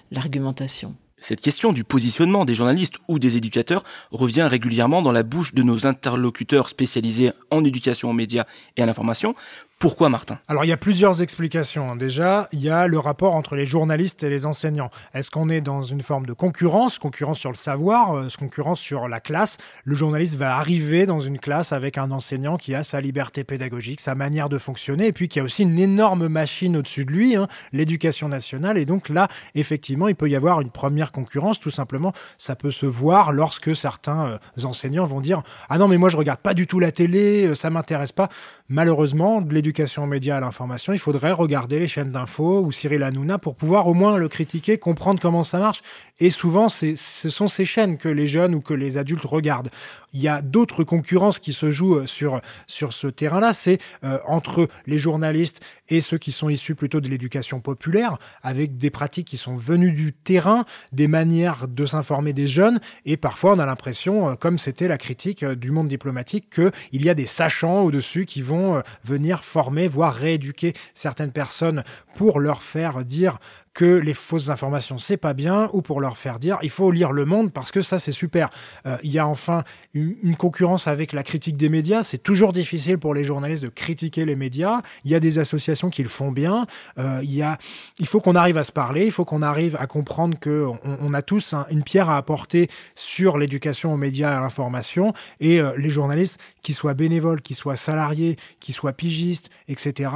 l'argumentation. 0.09 0.95
Cette 1.19 1.41
question 1.41 1.73
du 1.73 1.83
positionnement 1.83 2.43
des 2.43 2.55
journalistes 2.55 2.95
ou 3.07 3.19
des 3.19 3.37
éducateurs 3.37 3.83
revient 4.09 4.47
régulièrement 4.49 5.03
dans 5.03 5.11
la 5.11 5.21
bouche 5.21 5.53
de 5.53 5.61
nos 5.61 5.85
interlocuteurs 5.85 6.69
spécialisés 6.69 7.33
en 7.51 7.63
éducation 7.63 8.09
aux 8.09 8.13
médias 8.13 8.45
et 8.77 8.81
à 8.81 8.87
l'information. 8.87 9.35
Pourquoi 9.81 10.09
Martin? 10.09 10.37
Alors 10.47 10.63
il 10.63 10.67
y 10.67 10.71
a 10.71 10.77
plusieurs 10.77 11.23
explications. 11.23 11.95
Déjà, 11.95 12.47
il 12.51 12.61
y 12.61 12.69
a 12.69 12.85
le 12.85 12.99
rapport 12.99 13.33
entre 13.33 13.55
les 13.55 13.65
journalistes 13.65 14.21
et 14.21 14.29
les 14.29 14.45
enseignants. 14.45 14.91
Est-ce 15.15 15.31
qu'on 15.31 15.49
est 15.49 15.59
dans 15.59 15.81
une 15.81 16.03
forme 16.03 16.27
de 16.27 16.33
concurrence, 16.33 16.99
concurrence 16.99 17.39
sur 17.39 17.49
le 17.49 17.55
savoir, 17.55 18.15
euh, 18.15 18.27
concurrence 18.37 18.79
sur 18.79 19.07
la 19.07 19.19
classe? 19.19 19.57
Le 19.83 19.95
journaliste 19.95 20.35
va 20.35 20.55
arriver 20.55 21.07
dans 21.07 21.19
une 21.19 21.39
classe 21.39 21.71
avec 21.71 21.97
un 21.97 22.11
enseignant 22.11 22.57
qui 22.57 22.75
a 22.75 22.83
sa 22.83 23.01
liberté 23.01 23.43
pédagogique, 23.43 24.01
sa 24.01 24.13
manière 24.13 24.49
de 24.49 24.59
fonctionner, 24.59 25.07
et 25.07 25.13
puis 25.13 25.27
qui 25.27 25.39
a 25.39 25.43
aussi 25.43 25.63
une 25.63 25.79
énorme 25.79 26.27
machine 26.27 26.77
au-dessus 26.77 27.03
de 27.03 27.11
lui, 27.11 27.35
hein, 27.35 27.47
l'éducation 27.73 28.29
nationale. 28.29 28.77
Et 28.77 28.85
donc 28.85 29.09
là, 29.09 29.29
effectivement, 29.55 30.07
il 30.09 30.15
peut 30.15 30.29
y 30.29 30.35
avoir 30.35 30.61
une 30.61 30.69
première 30.69 31.11
concurrence. 31.11 31.59
Tout 31.59 31.71
simplement, 31.71 32.13
ça 32.37 32.55
peut 32.55 32.69
se 32.69 32.85
voir 32.85 33.31
lorsque 33.31 33.75
certains 33.75 34.27
euh, 34.27 34.63
enseignants 34.63 35.07
vont 35.07 35.21
dire 35.21 35.41
ah 35.69 35.79
non 35.79 35.87
mais 35.87 35.97
moi 35.97 36.09
je 36.09 36.17
regarde 36.17 36.39
pas 36.39 36.53
du 36.53 36.67
tout 36.67 36.79
la 36.79 36.91
télé, 36.91 37.47
euh, 37.47 37.55
ça 37.55 37.71
m'intéresse 37.71 38.11
pas. 38.11 38.29
Malheureusement, 38.69 39.41
de 39.41 39.55
l'éducation 39.55 39.70
à 39.79 40.39
l'information, 40.39 40.93
il 40.93 40.99
faudrait 40.99 41.31
regarder 41.31 41.79
les 41.79 41.87
chaînes 41.87 42.11
d'infos 42.11 42.61
ou 42.61 42.71
Cyril 42.71 43.03
Hanouna 43.03 43.37
pour 43.37 43.55
pouvoir 43.55 43.87
au 43.87 43.93
moins 43.93 44.17
le 44.17 44.27
critiquer, 44.27 44.77
comprendre 44.77 45.19
comment 45.19 45.43
ça 45.43 45.59
marche. 45.59 45.81
Et 46.19 46.29
souvent, 46.29 46.69
ce 46.69 46.95
sont 46.95 47.47
ces 47.47 47.65
chaînes 47.65 47.97
que 47.97 48.09
les 48.09 48.27
jeunes 48.27 48.53
ou 48.55 48.61
que 48.61 48.73
les 48.73 48.97
adultes 48.97 49.25
regardent. 49.25 49.69
Il 50.13 50.21
y 50.21 50.27
a 50.27 50.41
d'autres 50.41 50.83
concurrences 50.83 51.39
qui 51.39 51.53
se 51.53 51.71
jouent 51.71 52.05
sur, 52.05 52.41
sur 52.67 52.93
ce 52.93 53.07
terrain-là. 53.07 53.53
C'est 53.53 53.79
euh, 54.03 54.19
entre 54.27 54.67
les 54.85 54.97
journalistes 54.97 55.61
et 55.89 56.01
ceux 56.01 56.17
qui 56.17 56.31
sont 56.31 56.49
issus 56.49 56.75
plutôt 56.75 57.01
de 57.01 57.07
l'éducation 57.07 57.59
populaire, 57.59 58.17
avec 58.43 58.77
des 58.77 58.89
pratiques 58.89 59.27
qui 59.27 59.37
sont 59.37 59.55
venues 59.55 59.91
du 59.91 60.13
terrain, 60.13 60.65
des 60.91 61.07
manières 61.07 61.67
de 61.67 61.85
s'informer 61.85 62.33
des 62.33 62.47
jeunes. 62.47 62.79
Et 63.05 63.17
parfois, 63.17 63.53
on 63.53 63.59
a 63.59 63.65
l'impression, 63.65 64.29
euh, 64.29 64.35
comme 64.35 64.57
c'était 64.57 64.87
la 64.87 64.97
critique 64.97 65.43
euh, 65.43 65.55
du 65.55 65.71
monde 65.71 65.87
diplomatique, 65.87 66.49
qu'il 66.49 67.05
y 67.05 67.09
a 67.09 67.13
des 67.13 67.25
sachants 67.25 67.81
au-dessus 67.81 68.25
qui 68.25 68.41
vont 68.41 68.81
venir 69.03 69.43
former, 69.43 69.87
voire 69.87 70.13
rééduquer 70.13 70.73
certaines 70.93 71.31
personnes 71.31 71.83
pour 72.15 72.39
leur 72.39 72.61
faire 72.61 73.03
dire 73.03 73.39
que 73.73 73.85
les 73.85 74.13
fausses 74.13 74.49
informations 74.49 74.97
c'est 74.97 75.17
pas 75.17 75.33
bien 75.33 75.69
ou 75.73 75.81
pour 75.81 76.01
leur 76.01 76.17
faire 76.17 76.39
dire 76.39 76.57
il 76.61 76.69
faut 76.69 76.91
lire 76.91 77.11
Le 77.11 77.25
Monde 77.25 77.51
parce 77.51 77.71
que 77.71 77.81
ça 77.81 77.99
c'est 77.99 78.11
super. 78.11 78.49
Euh, 78.85 78.97
il 79.03 79.11
y 79.11 79.19
a 79.19 79.27
enfin 79.27 79.63
une, 79.93 80.35
concurrence 80.35 80.87
avec 80.87 81.13
la 81.13 81.23
critique 81.23 81.57
des 81.57 81.69
médias. 81.69 82.03
C'est 82.03 82.17
toujours 82.17 82.53
difficile 82.53 82.97
pour 82.97 83.13
les 83.13 83.23
journalistes 83.23 83.63
de 83.63 83.69
critiquer 83.69 84.25
les 84.25 84.35
médias. 84.35 84.81
Il 85.05 85.11
y 85.11 85.15
a 85.15 85.19
des 85.19 85.39
associations 85.39 85.89
qui 85.89 86.03
le 86.03 86.09
font 86.09 86.31
bien. 86.31 86.65
Euh, 86.97 87.19
il, 87.21 87.33
y 87.33 87.41
a, 87.41 87.57
il 87.99 88.07
faut 88.07 88.21
qu'on 88.21 88.35
arrive 88.35 88.57
à 88.57 88.63
se 88.63 88.71
parler. 88.71 89.05
Il 89.05 89.11
faut 89.11 89.25
qu'on 89.25 89.41
arrive 89.41 89.75
à 89.79 89.87
comprendre 89.87 90.39
que 90.39 90.65
on, 90.83 91.13
a 91.13 91.21
tous 91.21 91.53
une 91.69 91.83
pierre 91.83 92.09
à 92.09 92.17
apporter 92.17 92.69
sur 92.95 93.37
l'éducation 93.37 93.93
aux 93.93 93.97
médias 93.97 94.31
et 94.31 94.35
à 94.35 94.41
l'information. 94.41 95.13
Et 95.39 95.59
euh, 95.59 95.73
les 95.77 95.89
journalistes, 95.89 96.39
qu'ils 96.61 96.75
soient 96.75 96.93
bénévoles, 96.93 97.41
qu'ils 97.41 97.55
soient 97.55 97.75
salariés, 97.75 98.37
qu'ils 98.59 98.75
soient 98.75 98.93
pigistes, 98.93 99.49
etc. 99.67 100.11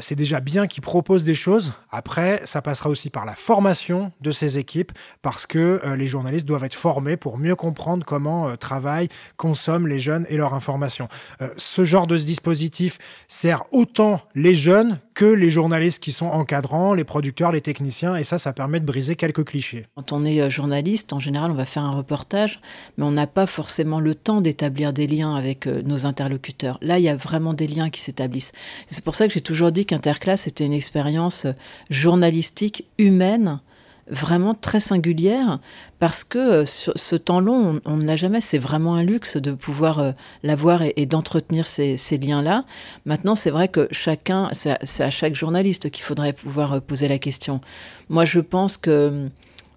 c'est 0.00 0.14
déjà 0.14 0.40
bien 0.40 0.66
qu'ils 0.66 0.82
proposent 0.82 1.24
des 1.24 1.34
choses. 1.34 1.72
Après, 1.90 2.40
ça 2.44 2.62
passe 2.62 2.75
sera 2.76 2.88
aussi 2.90 3.10
par 3.10 3.24
la 3.24 3.34
formation 3.34 4.12
de 4.20 4.30
ces 4.30 4.58
équipes, 4.58 4.92
parce 5.22 5.46
que 5.46 5.80
euh, 5.84 5.96
les 5.96 6.06
journalistes 6.06 6.46
doivent 6.46 6.64
être 6.64 6.74
formés 6.74 7.16
pour 7.16 7.38
mieux 7.38 7.56
comprendre 7.56 8.04
comment 8.04 8.48
euh, 8.48 8.56
travaillent, 8.56 9.08
consomment 9.36 9.88
les 9.88 9.98
jeunes 9.98 10.26
et 10.28 10.36
leur 10.36 10.54
information. 10.54 11.08
Euh, 11.40 11.48
ce 11.56 11.84
genre 11.84 12.06
de 12.06 12.16
dispositif 12.16 12.98
sert 13.28 13.64
autant 13.72 14.20
les 14.34 14.54
jeunes 14.54 14.98
que 15.16 15.24
les 15.24 15.48
journalistes 15.48 15.98
qui 15.98 16.12
sont 16.12 16.26
encadrants, 16.26 16.92
les 16.92 17.02
producteurs, 17.02 17.50
les 17.50 17.62
techniciens, 17.62 18.16
et 18.16 18.22
ça, 18.22 18.36
ça 18.36 18.52
permet 18.52 18.80
de 18.80 18.84
briser 18.84 19.16
quelques 19.16 19.44
clichés. 19.44 19.86
Quand 19.96 20.12
on 20.12 20.26
est 20.26 20.50
journaliste, 20.50 21.14
en 21.14 21.20
général, 21.20 21.50
on 21.50 21.54
va 21.54 21.64
faire 21.64 21.84
un 21.84 21.96
reportage, 21.96 22.60
mais 22.98 23.04
on 23.04 23.12
n'a 23.12 23.26
pas 23.26 23.46
forcément 23.46 23.98
le 23.98 24.14
temps 24.14 24.42
d'établir 24.42 24.92
des 24.92 25.06
liens 25.06 25.34
avec 25.34 25.66
nos 25.66 26.04
interlocuteurs. 26.04 26.78
Là, 26.82 26.98
il 26.98 27.04
y 27.04 27.08
a 27.08 27.16
vraiment 27.16 27.54
des 27.54 27.66
liens 27.66 27.88
qui 27.88 28.02
s'établissent. 28.02 28.52
C'est 28.88 29.02
pour 29.02 29.14
ça 29.14 29.26
que 29.26 29.32
j'ai 29.32 29.40
toujours 29.40 29.72
dit 29.72 29.86
qu'Interclass 29.86 30.46
était 30.46 30.66
une 30.66 30.74
expérience 30.74 31.46
journalistique 31.88 32.84
humaine 32.98 33.60
vraiment 34.08 34.54
très 34.54 34.80
singulière 34.80 35.58
parce 35.98 36.24
que 36.24 36.38
euh, 36.38 36.64
ce 36.66 37.16
temps 37.16 37.40
long, 37.40 37.80
on, 37.84 37.96
ne 37.96 38.04
l'a 38.04 38.16
jamais. 38.16 38.40
C'est 38.40 38.58
vraiment 38.58 38.94
un 38.94 39.02
luxe 39.02 39.36
de 39.36 39.52
pouvoir 39.52 39.98
euh, 39.98 40.12
l'avoir 40.42 40.82
et, 40.82 41.06
d'entretenir 41.06 41.66
ces, 41.66 41.96
liens-là. 42.18 42.64
Maintenant, 43.04 43.34
c'est 43.34 43.50
vrai 43.50 43.68
que 43.68 43.88
chacun, 43.90 44.50
c'est 44.52 45.02
à, 45.02 45.10
chaque 45.10 45.34
journaliste 45.34 45.90
qu'il 45.90 46.04
faudrait 46.04 46.32
pouvoir 46.32 46.74
euh, 46.74 46.80
poser 46.80 47.08
la 47.08 47.18
question. 47.18 47.60
Moi, 48.08 48.24
je 48.24 48.40
pense 48.40 48.76
que 48.76 49.28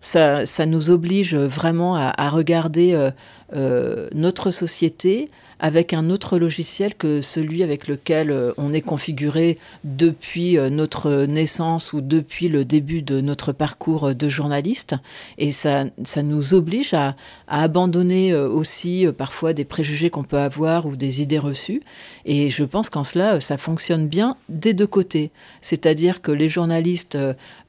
ça, 0.01 0.45
nous 0.65 0.89
oblige 0.89 1.35
vraiment 1.35 1.95
à, 1.95 2.29
regarder 2.29 3.09
notre 3.51 4.51
société 4.51 5.29
avec 5.59 5.93
un 5.93 6.09
autre 6.09 6.39
logiciel 6.39 6.95
que 6.95 7.21
celui 7.21 7.63
avec 7.63 7.87
lequel 7.87 8.31
euh, 8.31 8.53
on 8.57 8.73
est 8.73 8.81
configuré 8.81 9.57
depuis 9.83 10.57
euh, 10.57 10.69
notre 10.69 11.25
naissance 11.25 11.93
ou 11.93 12.01
depuis 12.01 12.47
le 12.47 12.65
début 12.65 13.01
de 13.01 13.21
notre 13.21 13.51
parcours 13.51 14.15
de 14.15 14.29
journaliste. 14.29 14.95
Et 15.37 15.51
ça, 15.51 15.85
ça 16.03 16.23
nous 16.23 16.53
oblige 16.53 16.93
à, 16.93 17.15
à 17.47 17.63
abandonner 17.63 18.31
euh, 18.31 18.47
aussi 18.47 19.05
parfois 19.17 19.53
des 19.53 19.65
préjugés 19.65 20.09
qu'on 20.09 20.23
peut 20.23 20.39
avoir 20.39 20.85
ou 20.85 20.95
des 20.95 21.21
idées 21.21 21.39
reçues. 21.39 21.81
Et 22.25 22.49
je 22.49 22.63
pense 22.63 22.89
qu'en 22.89 23.03
cela, 23.03 23.39
ça 23.39 23.57
fonctionne 23.57 24.07
bien 24.07 24.37
des 24.47 24.73
deux 24.73 24.87
côtés. 24.87 25.31
C'est-à-dire 25.61 26.21
que 26.21 26.31
les 26.31 26.49
journalistes 26.49 27.17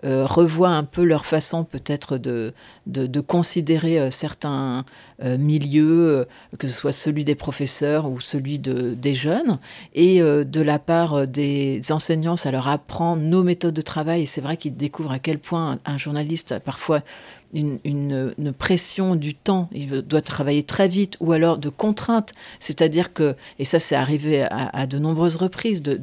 revoient 0.03 0.71
un 0.71 0.85
peu 0.85 1.05
leur 1.05 1.27
façon 1.27 1.65
peut-être 1.65 2.17
de, 2.17 2.53
de, 2.91 3.21
considérer 3.21 4.11
certains 4.11 4.85
milieux, 5.23 6.27
que 6.59 6.67
ce 6.67 6.75
soit 6.75 6.93
celui 6.93 7.25
des 7.25 7.35
professeurs, 7.35 8.11
ou 8.11 8.21
celui 8.21 8.59
de, 8.59 8.95
des 8.95 9.15
jeunes. 9.15 9.59
Et 9.95 10.21
euh, 10.23 10.45
de 10.45 10.61
la 10.61 10.79
part 10.79 11.15
euh, 11.15 11.27
des 11.27 11.81
enseignants, 11.91 12.37
ça 12.37 12.51
leur 12.51 12.69
apprend 12.69 13.17
nos 13.17 13.43
méthodes 13.43 13.75
de 13.75 13.83
travail. 13.83 14.23
Et 14.23 14.27
c'est 14.27 14.41
vrai 14.41 14.57
qu'ils 14.57 14.77
découvrent 14.77 15.13
à 15.13 15.19
quel 15.19 15.39
point 15.39 15.79
un 15.85 15.99
journaliste 15.99 16.53
a 16.53 16.61
parfois 16.61 17.01
une, 17.53 17.81
pression 18.57 19.17
du 19.17 19.35
temps, 19.35 19.69
il 19.73 20.03
doit 20.03 20.23
travailler 20.23 20.63
très 20.63 20.87
vite, 20.87 21.17
ou 21.19 21.33
alors 21.33 21.59
de 21.59 21.69
contraintes. 21.69 22.33
C'est-à-dire 22.61 23.13
que, 23.13 23.35
et 23.59 23.65
ça 23.65 23.81
c'est 23.81 23.97
arrivé 23.97 24.47
à, 24.49 24.87
de 24.87 25.01
nombreuses 25.01 25.35
reprises, 25.35 25.83
de 25.83 25.99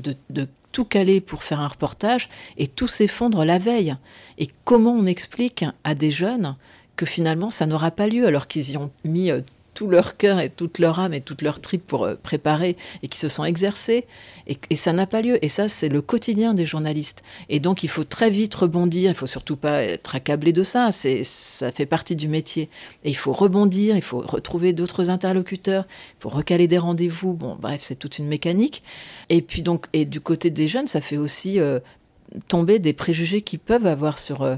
tout 0.73 0.83
caler 0.83 1.21
pour 1.21 1.43
faire 1.43 1.61
un 1.61 1.69
reportage 1.69 2.27
et 2.57 2.67
tout 2.67 2.87
s'effondre 2.87 3.45
la 3.45 3.59
veille. 3.59 3.95
Et 4.37 4.49
comment 4.65 4.91
on 4.91 5.05
explique 5.05 5.63
à 5.85 5.95
des 5.95 6.11
jeunes 6.11 6.57
que 6.97 7.05
finalement 7.05 7.49
ça 7.49 7.65
n'aura 7.65 7.91
pas 7.91 8.07
lieu 8.07 8.27
alors 8.27 8.47
qu'ils 8.47 8.71
y 8.71 8.77
ont 8.77 8.91
mis 9.05 9.31
euh, 9.31 9.41
tout 9.77 9.87
leur 9.87 10.17
cœur 10.17 10.39
et 10.39 10.49
toute 10.49 10.79
leur 10.79 10.99
âme 10.99 11.13
et 11.13 11.21
toute 11.21 11.43
leur 11.43 11.59
trip 11.59 11.85
pour 11.85 12.03
euh, 12.03 12.15
préparer 12.15 12.77
et 13.03 13.07
qui 13.07 13.19
se 13.19 13.29
sont 13.29 13.45
exercés. 13.45 14.07
Et, 14.47 14.75
ça 14.75 14.91
n'a 14.91 15.05
pas 15.05 15.21
lieu. 15.21 15.43
Et 15.45 15.49
ça, 15.49 15.67
c'est 15.67 15.87
le 15.87 16.01
quotidien 16.01 16.55
des 16.55 16.65
journalistes. 16.65 17.23
Et 17.47 17.59
donc, 17.59 17.83
il 17.83 17.89
faut 17.89 18.03
très 18.03 18.31
vite 18.31 18.55
rebondir. 18.55 19.11
Il 19.11 19.13
faut 19.13 19.27
surtout 19.27 19.55
pas 19.55 19.83
être 19.83 20.15
accablé 20.15 20.51
de 20.51 20.63
ça. 20.63 20.91
C'est, 20.91 21.23
ça 21.23 21.71
fait 21.71 21.85
partie 21.85 22.15
du 22.15 22.27
métier. 22.27 22.69
Et 23.03 23.09
il 23.09 23.15
faut 23.15 23.33
rebondir. 23.33 23.95
Il 23.95 24.01
faut 24.01 24.19
retrouver 24.19 24.73
d'autres 24.73 25.11
interlocuteurs. 25.11 25.85
Il 26.17 26.21
faut 26.21 26.29
recaler 26.29 26.67
des 26.67 26.79
rendez-vous. 26.79 27.33
Bon, 27.33 27.55
bref, 27.59 27.81
c'est 27.83 27.99
toute 27.99 28.17
une 28.17 28.27
mécanique. 28.27 28.81
Et 29.29 29.43
puis 29.43 29.61
donc, 29.61 29.85
et 29.93 30.05
du 30.05 30.21
côté 30.21 30.49
des 30.49 30.67
jeunes, 30.67 30.87
ça 30.87 31.01
fait 31.01 31.17
aussi 31.17 31.59
euh, 31.59 31.79
tomber 32.47 32.79
des 32.79 32.93
préjugés 32.93 33.41
qu'ils 33.41 33.59
peuvent 33.59 33.85
avoir 33.85 34.17
sur, 34.17 34.41
euh, 34.43 34.55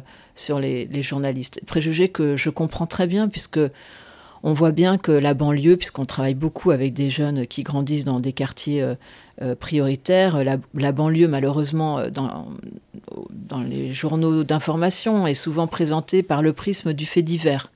les, 0.59 1.01
journalistes. 1.01 1.61
Préjugés 1.65 2.09
que 2.09 2.37
je 2.37 2.49
comprends 2.49 2.87
très 2.87 3.07
bien 3.07 3.27
puisque 3.27 3.59
on 4.41 4.53
voit 4.53 4.71
bien 4.71 4.97
que 4.97 5.11
la 5.11 5.33
banlieue, 5.33 5.75
puisqu'on 5.75 6.05
travaille 6.05 6.33
beaucoup 6.33 6.71
avec 6.71 6.93
des 6.93 7.09
jeunes 7.09 7.45
qui 7.45 7.63
grandissent 7.63 8.05
dans 8.05 8.21
des 8.21 8.31
quartiers 8.31 8.81
euh, 8.81 8.95
euh, 9.41 9.55
prioritaires, 9.55 10.43
la, 10.43 10.91
banlieue, 10.91 11.27
malheureusement, 11.27 12.01
dans 12.09 13.61
les 13.61 13.93
journaux 13.93 14.43
d'information, 14.43 15.27
est 15.27 15.33
souvent 15.33 15.67
présentée 15.67 16.23
par 16.23 16.41
le 16.41 16.53
prisme 16.53 16.93
du 16.93 17.05
fait 17.05 17.21
divers, 17.21 17.69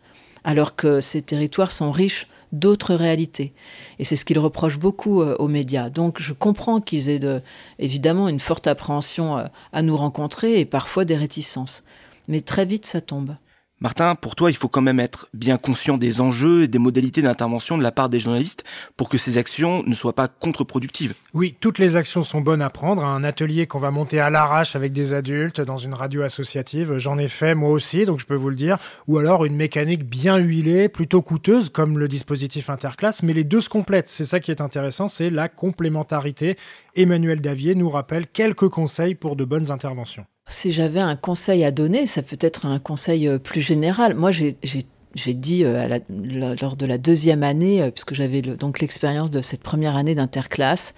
alors 0.43 0.75
que 0.75 1.01
ces 1.01 1.21
territoires 1.21 1.71
sont 1.71 1.91
riches 1.91 2.27
d'autres 2.51 2.93
réalités. 2.93 3.51
Et 3.97 4.05
c'est 4.05 4.15
ce 4.15 4.25
qu'ils 4.25 4.39
reprochent 4.39 4.77
beaucoup 4.77 5.21
aux 5.21 5.47
médias. 5.47 5.89
Donc 5.89 6.21
je 6.21 6.33
comprends 6.33 6.81
qu'ils 6.81 7.09
aient 7.09 7.19
de, 7.19 7.41
évidemment 7.79 8.29
une 8.29 8.39
forte 8.39 8.67
appréhension 8.67 9.43
à 9.71 9.81
nous 9.81 9.97
rencontrer 9.97 10.59
et 10.59 10.65
parfois 10.65 11.03
des 11.03 11.15
réticences. 11.15 11.83
Mais 12.27 12.41
très 12.41 12.65
vite, 12.65 12.85
ça 12.85 13.01
tombe. 13.01 13.35
Martin, 13.83 14.15
pour 14.15 14.37
toi, 14.37 14.49
il 14.49 14.55
faut 14.55 14.69
quand 14.69 14.81
même 14.81 15.01
être 15.01 15.27
bien 15.33 15.57
conscient 15.57 15.97
des 15.97 16.21
enjeux 16.21 16.63
et 16.63 16.67
des 16.69 16.79
modalités 16.79 17.21
d'intervention 17.21 17.77
de 17.77 17.83
la 17.83 17.91
part 17.91 18.07
des 18.07 18.17
journalistes 18.17 18.63
pour 18.95 19.09
que 19.09 19.17
ces 19.17 19.37
actions 19.37 19.83
ne 19.85 19.93
soient 19.93 20.15
pas 20.15 20.29
contre-productives. 20.29 21.15
Oui, 21.33 21.57
toutes 21.59 21.79
les 21.79 21.97
actions 21.97 22.23
sont 22.23 22.39
bonnes 22.39 22.61
à 22.61 22.69
prendre. 22.69 23.03
Un 23.03 23.25
atelier 23.25 23.67
qu'on 23.67 23.79
va 23.79 23.91
monter 23.91 24.21
à 24.21 24.29
l'arrache 24.29 24.77
avec 24.77 24.93
des 24.93 25.11
adultes 25.13 25.59
dans 25.59 25.75
une 25.75 25.93
radio 25.93 26.21
associative, 26.21 26.97
j'en 26.97 27.17
ai 27.17 27.27
fait 27.27 27.55
moi 27.55 27.71
aussi, 27.71 28.05
donc 28.05 28.21
je 28.21 28.25
peux 28.25 28.35
vous 28.35 28.49
le 28.49 28.55
dire. 28.55 28.77
Ou 29.09 29.17
alors 29.17 29.43
une 29.43 29.57
mécanique 29.57 30.05
bien 30.05 30.37
huilée, 30.37 30.87
plutôt 30.87 31.21
coûteuse, 31.21 31.67
comme 31.67 31.99
le 31.99 32.07
dispositif 32.07 32.69
interclasse, 32.69 33.21
mais 33.21 33.33
les 33.33 33.43
deux 33.43 33.59
se 33.59 33.67
complètent. 33.67 34.07
C'est 34.07 34.23
ça 34.23 34.39
qui 34.39 34.51
est 34.51 34.61
intéressant, 34.61 35.09
c'est 35.09 35.29
la 35.29 35.49
complémentarité. 35.49 36.55
Emmanuel 36.95 37.41
Davier 37.41 37.75
nous 37.75 37.89
rappelle 37.89 38.27
quelques 38.27 38.69
conseils 38.69 39.15
pour 39.15 39.35
de 39.35 39.43
bonnes 39.43 39.71
interventions. 39.71 40.25
Si 40.47 40.71
j'avais 40.71 40.99
un 40.99 41.15
conseil 41.15 41.63
à 41.63 41.71
donner, 41.71 42.05
ça 42.05 42.21
peut 42.21 42.37
être 42.39 42.65
un 42.65 42.79
conseil 42.79 43.27
euh, 43.27 43.39
plus 43.39 43.61
général. 43.61 44.13
Moi, 44.13 44.31
j'ai 44.31 45.33
dit 45.33 45.63
euh, 45.63 45.99
lors 46.09 46.75
de 46.75 46.85
la 46.85 46.97
deuxième 46.97 47.43
année, 47.43 47.81
euh, 47.81 47.91
puisque 47.91 48.13
j'avais 48.13 48.41
donc 48.41 48.79
l'expérience 48.79 49.31
de 49.31 49.41
cette 49.41 49.63
première 49.63 49.95
année 49.95 50.15
d'interclasse, 50.15 50.93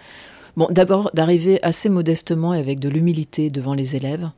bon, 0.57 0.67
d'abord 0.71 1.11
d'arriver 1.13 1.61
assez 1.63 1.89
modestement 1.89 2.53
et 2.53 2.59
avec 2.59 2.79
de 2.79 2.89
l'humilité 2.89 3.49
devant 3.51 3.75
les 3.75 3.95
élèves. 3.95 4.29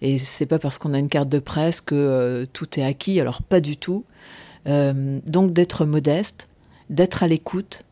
Et 0.00 0.18
c'est 0.18 0.46
pas 0.46 0.58
parce 0.58 0.78
qu'on 0.78 0.94
a 0.94 0.98
une 0.98 1.08
carte 1.08 1.28
de 1.28 1.38
presse 1.38 1.80
que 1.80 2.46
tout 2.52 2.80
est 2.80 2.84
acquis, 2.84 3.20
alors 3.20 3.42
pas 3.42 3.60
du 3.60 3.76
tout. 3.76 4.04
donc 4.66 5.52
d'être 5.52 5.86
modeste, 5.86 6.48
d'être 6.90 7.22
à 7.22 7.28
l'écoute, 7.28 7.84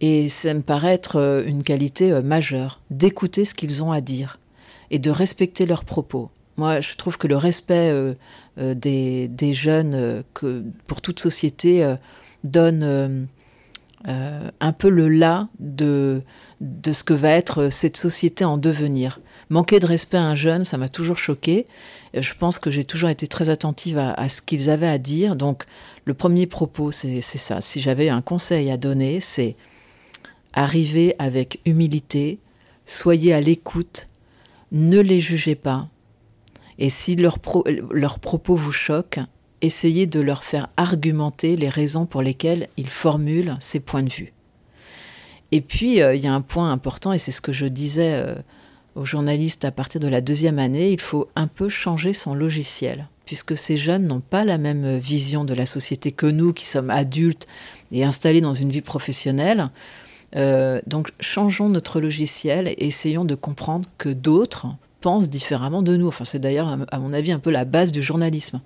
et 0.00 0.28
ça 0.28 0.54
me 0.54 0.60
paraît 0.60 0.92
être 0.92 1.44
une 1.46 1.62
qualité 1.62 2.20
majeure, 2.22 2.80
d'écouter 2.90 3.44
ce 3.44 3.54
qu'ils 3.54 3.82
ont 3.82 3.90
à 3.90 4.00
dire 4.00 4.39
et 4.90 4.98
de 4.98 5.10
respecter 5.10 5.66
leurs 5.66 5.84
propos. 5.84 6.30
Moi, 6.60 6.80
je 6.80 6.94
trouve 6.96 7.16
que 7.16 7.26
le 7.26 7.36
respect 7.36 7.90
euh, 7.90 8.14
euh, 8.58 8.74
des, 8.74 9.28
des, 9.28 9.54
jeunes, 9.54 9.94
euh, 9.94 10.22
que 10.34 10.62
pour 10.86 11.00
toute 11.00 11.20
société, 11.20 11.96
donne 12.44 13.28
un 14.04 14.72
peu 14.72 14.88
le 14.88 15.08
là 15.08 15.48
de, 15.58 16.22
de 16.60 16.92
ce 16.92 17.04
que 17.04 17.14
va 17.14 17.30
être 17.30 17.70
cette 17.70 17.96
société 17.96 18.44
en 18.44 18.58
devenir. 18.58 19.20
Manquer 19.48 19.80
de 19.80 19.86
respect 19.86 20.18
à 20.18 20.24
un 20.24 20.34
jeune, 20.34 20.64
ça 20.64 20.78
m'a 20.78 20.88
toujours 20.88 21.18
choqué. 21.18 21.66
Je 22.14 22.34
pense 22.34 22.58
que 22.58 22.70
j'ai 22.70 22.84
toujours 22.84 23.08
été 23.08 23.26
très 23.26 23.48
attentive 23.50 23.98
à, 23.98 24.12
à 24.12 24.28
ce 24.28 24.42
qu'ils 24.42 24.70
avaient 24.70 24.86
à 24.88 24.98
dire. 24.98 25.36
Donc, 25.36 25.64
le 26.04 26.14
premier 26.14 26.46
propos, 26.46 26.92
c'est 26.92 27.20
ça. 27.22 27.60
Si 27.60 27.80
j'avais 27.80 28.08
un 28.08 28.22
conseil 28.22 28.70
à 28.70 28.76
donner, 28.76 29.20
c'est 29.20 29.56
arriver 30.52 31.14
avec 31.18 31.60
humilité, 31.64 32.38
soyez 32.86 33.32
à 33.32 33.40
l'écoute 33.40 34.09
ne 34.72 35.00
les 35.00 35.20
jugez 35.20 35.54
pas. 35.54 35.88
Et 36.78 36.90
si 36.90 37.16
leurs 37.16 37.38
propos 37.38 38.54
vous 38.54 38.72
choquent, 38.72 39.20
essayez 39.60 40.06
de 40.06 40.20
leur 40.20 40.44
faire 40.44 40.68
argumenter 40.76 41.56
les 41.56 41.68
raisons 41.68 42.06
pour 42.06 42.22
lesquelles 42.22 42.68
ils 42.76 42.88
formulent 42.88 43.56
ces 43.60 43.80
points 43.80 44.02
de 44.02 44.10
vue. 44.10 44.32
Et 45.52 45.60
puis, 45.60 46.00
euh, 46.00 46.14
il 46.14 46.22
y 46.22 46.26
a 46.26 46.32
un 46.32 46.40
point 46.40 46.70
important, 46.72 47.12
et 47.12 47.18
c'est 47.18 47.32
ce 47.32 47.40
que 47.40 47.52
je 47.52 47.66
disais 47.66 48.12
euh, 48.14 48.34
aux 48.94 49.04
journalistes 49.04 49.64
à 49.64 49.72
partir 49.72 50.00
de 50.00 50.08
la 50.08 50.20
deuxième 50.20 50.58
année, 50.58 50.92
il 50.92 51.00
faut 51.00 51.28
un 51.34 51.48
peu 51.48 51.68
changer 51.68 52.12
son 52.12 52.34
logiciel, 52.34 53.08
puisque 53.26 53.56
ces 53.56 53.76
jeunes 53.76 54.06
n'ont 54.06 54.20
pas 54.20 54.44
la 54.44 54.58
même 54.58 54.98
vision 54.98 55.44
de 55.44 55.54
la 55.54 55.66
société 55.66 56.12
que 56.12 56.26
nous, 56.26 56.52
qui 56.52 56.66
sommes 56.66 56.90
adultes 56.90 57.46
et 57.92 58.04
installés 58.04 58.40
dans 58.40 58.54
une 58.54 58.70
vie 58.70 58.80
professionnelle. 58.80 59.70
Euh, 60.36 60.80
donc 60.86 61.10
changeons 61.18 61.68
notre 61.68 62.00
logiciel 62.00 62.68
et 62.68 62.86
essayons 62.86 63.24
de 63.24 63.34
comprendre 63.34 63.88
que 63.98 64.08
d'autres 64.08 64.68
pensent 65.00 65.28
différemment 65.28 65.82
de 65.82 65.96
nous. 65.96 66.08
Enfin, 66.08 66.24
c'est 66.24 66.38
d'ailleurs, 66.38 66.76
à 66.90 66.98
mon 66.98 67.12
avis, 67.12 67.32
un 67.32 67.38
peu 67.38 67.50
la 67.50 67.64
base 67.64 67.92
du 67.92 68.02
journalisme. 68.02 68.60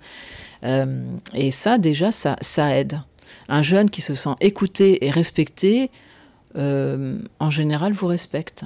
Euh, 0.65 1.05
et 1.33 1.51
ça, 1.51 1.79
déjà, 1.79 2.11
ça, 2.13 2.37
aide. 2.77 3.01
Un 3.49 3.63
jeune 3.63 3.91
qui 3.91 4.01
se 4.01 4.15
sent 4.15 4.35
écouté 4.41 5.05
et 5.07 5.11
respecté, 5.11 5.91
euh, 6.57 7.21
en 7.39 7.51
général, 7.51 7.93
vous 7.93 8.07
respecte. 8.07 8.65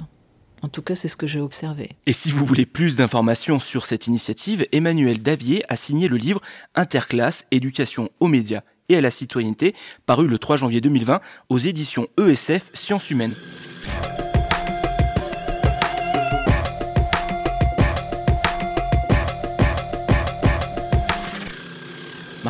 En 0.61 0.67
tout 0.67 0.81
cas, 0.81 0.95
c'est 0.95 1.07
ce 1.07 1.15
que 1.15 1.27
j'ai 1.27 1.39
observé. 1.39 1.91
Et 2.05 2.13
si 2.13 2.31
vous 2.31 2.45
voulez 2.45 2.65
plus 2.65 2.97
d'informations 2.97 3.59
sur 3.59 3.85
cette 3.85 4.07
initiative, 4.07 4.67
Emmanuel 4.71 5.21
Davier 5.21 5.63
a 5.69 5.75
signé 5.75 6.07
le 6.07 6.17
livre 6.17 6.41
Interclasse, 6.75 7.45
éducation 7.51 8.09
aux 8.19 8.27
médias 8.27 8.61
et 8.89 8.97
à 8.97 9.01
la 9.01 9.11
citoyenneté, 9.11 9.75
paru 10.05 10.27
le 10.27 10.37
3 10.37 10.57
janvier 10.57 10.81
2020 10.81 11.21
aux 11.49 11.57
éditions 11.57 12.07
ESF 12.19 12.71
Sciences 12.73 13.09
Humaines. 13.09 13.35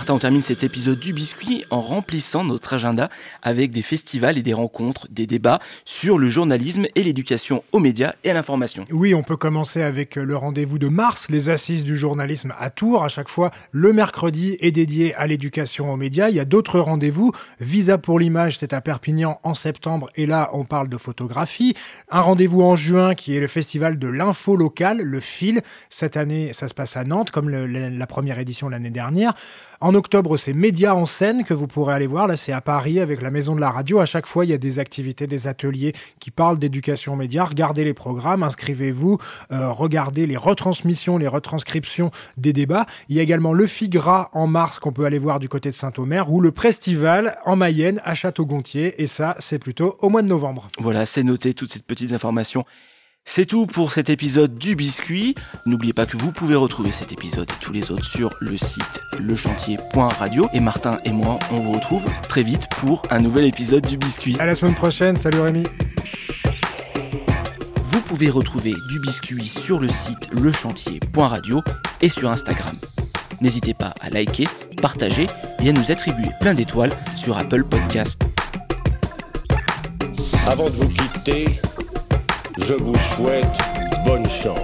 Martin, 0.10 0.16
on 0.16 0.20
termine 0.20 0.42
cet 0.42 0.64
épisode 0.64 1.00
du 1.00 1.14
biscuit 1.14 1.66
en 1.70 1.82
remplissant 1.82 2.44
notre 2.44 2.74
agenda 2.74 3.12
avec 3.44 3.70
des 3.70 3.84
festivals 3.84 4.40
et 4.40 4.42
des 4.42 4.56
rencontres, 4.56 5.08
des 5.12 5.28
débats 5.28 5.60
sur 5.86 6.18
le 6.18 6.28
journalisme 6.28 6.88
et 6.96 7.04
l'éducation 7.04 7.64
aux 7.74 7.78
médias 7.78 8.14
et 8.24 8.32
à 8.32 8.34
l'information. 8.34 8.86
Oui, 8.90 9.14
on 9.14 9.22
peut 9.22 9.38
commencer 9.38 9.84
avec 9.84 10.16
le 10.16 10.36
rendez-vous 10.36 10.80
de 10.80 10.88
mars, 10.88 11.28
les 11.30 11.52
assises 11.52 11.84
du 11.84 11.96
journalisme 11.96 12.56
à 12.60 12.72
Tours. 12.72 13.04
À 13.04 13.08
chaque 13.08 13.30
fois, 13.30 13.52
le 13.72 13.94
mercredi 13.94 14.58
est 14.62 14.72
dédié 14.72 15.14
à 15.14 15.28
l'éducation 15.28 15.94
aux 15.94 15.98
médias. 15.98 16.30
Il 16.30 16.36
y 16.36 16.40
a 16.40 16.46
d'autres 16.46 16.80
rendez-vous. 16.80 17.32
Visa 17.60 18.00
pour 18.00 18.18
l'image, 18.18 18.58
c'est 18.58 18.74
à 18.74 18.82
Perpignan 18.82 19.40
en 19.44 19.54
septembre 19.54 20.10
et 20.16 20.26
là, 20.26 20.50
on 20.54 20.66
parle 20.66 20.90
de 20.90 20.98
photographie. 20.98 21.76
Un 22.10 22.22
rendez-vous 22.22 22.64
en 22.64 22.76
juin 22.76 23.14
qui 23.14 23.36
est 23.36 23.40
le 23.40 23.48
festival 23.48 24.00
de 24.00 24.08
l'info 24.08 24.56
locale, 24.56 25.04
le 25.04 25.20
FIL. 25.20 25.62
Cette 25.92 26.18
année, 26.18 26.52
ça 26.54 26.68
se 26.68 26.74
passe 26.74 26.98
à 26.98 27.04
Nantes 27.04 27.30
comme 27.30 27.50
la 27.50 28.08
première 28.08 28.40
édition 28.40 28.70
l'année 28.70 28.90
dernière. 28.90 29.36
En 29.82 29.96
octobre, 30.00 30.38
c'est 30.38 30.54
Média 30.54 30.96
en 30.96 31.06
scène 31.06 31.44
que 31.44 31.54
vous 31.54 31.68
pourrez 31.68 31.94
aller 31.94 32.08
voir. 32.08 32.26
Là, 32.26 32.38
c'est 32.38 32.54
à 32.54 32.62
Paris 32.62 33.02
avec 33.02 33.22
la 33.22 33.32
Maison 33.32 33.54
de 33.54 33.60
la 33.60 33.70
Radio. 33.70 34.00
À 34.00 34.06
chaque 34.06 34.28
fois, 34.28 34.46
il 34.46 34.52
y 34.52 34.54
a 34.54 34.58
des 34.58 34.80
activités, 34.80 35.28
des 35.28 35.48
ateliers 35.48 35.94
qui 36.22 36.32
parlent 36.32 36.58
d'éducation 36.58 37.18
média. 37.18 37.44
Regardez 37.44 37.84
les 37.84 37.94
programmes, 37.94 38.42
inscrivez-vous, 38.42 39.18
euh, 39.52 39.70
regardez 39.72 40.26
les 40.26 40.38
retransmissions, 40.38 41.18
les 41.18 41.28
retranscriptions 41.28 42.12
des 42.38 42.54
débats. 42.54 42.86
Il 43.10 43.18
y 43.18 43.20
a 43.20 43.24
également 43.24 43.52
le 43.52 43.68
FIGRA 43.68 44.30
en 44.32 44.48
mars 44.48 44.80
qu'on 44.80 44.94
peut 44.94 45.04
aller 45.04 45.20
voir 45.20 45.40
du 45.40 45.50
côté 45.50 45.70
de 45.70 45.76
Saint-Omer 45.76 46.32
ou 46.32 46.40
le 46.40 46.52
Prestival 46.52 47.38
en 47.46 47.58
Mayenne 47.58 48.00
à 48.06 48.16
Château-Gontier. 48.16 49.02
Et 49.02 49.08
ça, 49.08 49.36
c'est 49.40 49.60
plutôt 49.60 49.98
au 50.00 50.08
mois 50.08 50.22
de 50.22 50.28
novembre. 50.28 50.70
Voilà, 50.80 51.06
c'est 51.06 51.24
noté 51.24 51.54
toutes 51.54 51.74
ces 51.74 51.80
petites 51.80 52.14
informations 52.14 52.64
c'est 53.32 53.46
tout 53.46 53.68
pour 53.68 53.94
cet 53.94 54.10
épisode 54.10 54.58
du 54.58 54.76
biscuit. 54.76 55.36
N'oubliez 55.68 55.94
pas 55.94 56.08
que 56.08 56.18
vous 56.18 56.32
pouvez 56.32 56.56
retrouver 56.56 56.92
cet 56.92 57.12
épisode 57.12 57.48
et 57.48 57.64
tous 57.64 57.72
les 57.72 57.92
autres 57.92 58.04
sur 58.04 58.32
le 58.40 58.58
site 58.58 59.02
lechantier.radio. 59.20 60.50
Et 60.52 60.60
Martin 60.60 60.98
et 61.06 61.12
moi, 61.12 61.38
on 61.52 61.60
vous 61.60 61.74
retrouve 61.74 62.04
très 62.28 62.42
vite 62.42 62.68
pour 62.72 63.04
un 63.12 63.20
nouvel 63.20 63.46
épisode 63.46 63.86
du 63.86 63.98
biscuit. 63.98 64.36
À 64.40 64.48
la 64.48 64.56
semaine 64.56 64.74
prochaine, 64.74 65.16
salut 65.16 65.42
Rémi. 65.42 65.64
Vous 67.84 68.02
pouvez 68.02 68.32
retrouver 68.32 68.74
du 68.90 69.00
biscuit 69.00 69.46
sur 69.46 69.80
le 69.80 69.90
site 69.90 70.34
lechantier.radio 70.34 71.62
et 72.02 72.10
sur 72.10 72.32
Instagram. 72.32 72.74
N'hésitez 73.42 73.76
pas 73.76 73.94
à 74.02 74.10
liker, 74.10 74.48
partager 74.82 75.28
et 75.62 75.70
à 75.70 75.72
nous 75.72 75.92
attribuer 75.92 76.30
plein 76.42 76.56
d'étoiles 76.56 76.94
sur 77.16 77.38
Apple 77.38 77.64
Podcast. 77.64 78.24
Avant 80.48 80.68
de 80.68 80.78
vous 80.78 80.90
quitter, 80.90 81.62
je 82.68 82.74
vous 82.76 82.96
souhaite 83.16 83.46
bonne 84.06 84.28
chance 84.30 84.60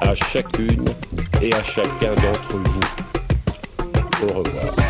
à 0.00 0.14
chacune 0.14 0.84
et 1.42 1.52
à 1.54 1.62
chacun 1.62 2.14
d'entre 2.14 2.56
vous. 2.56 2.80
Au 4.28 4.38
revoir. 4.38 4.89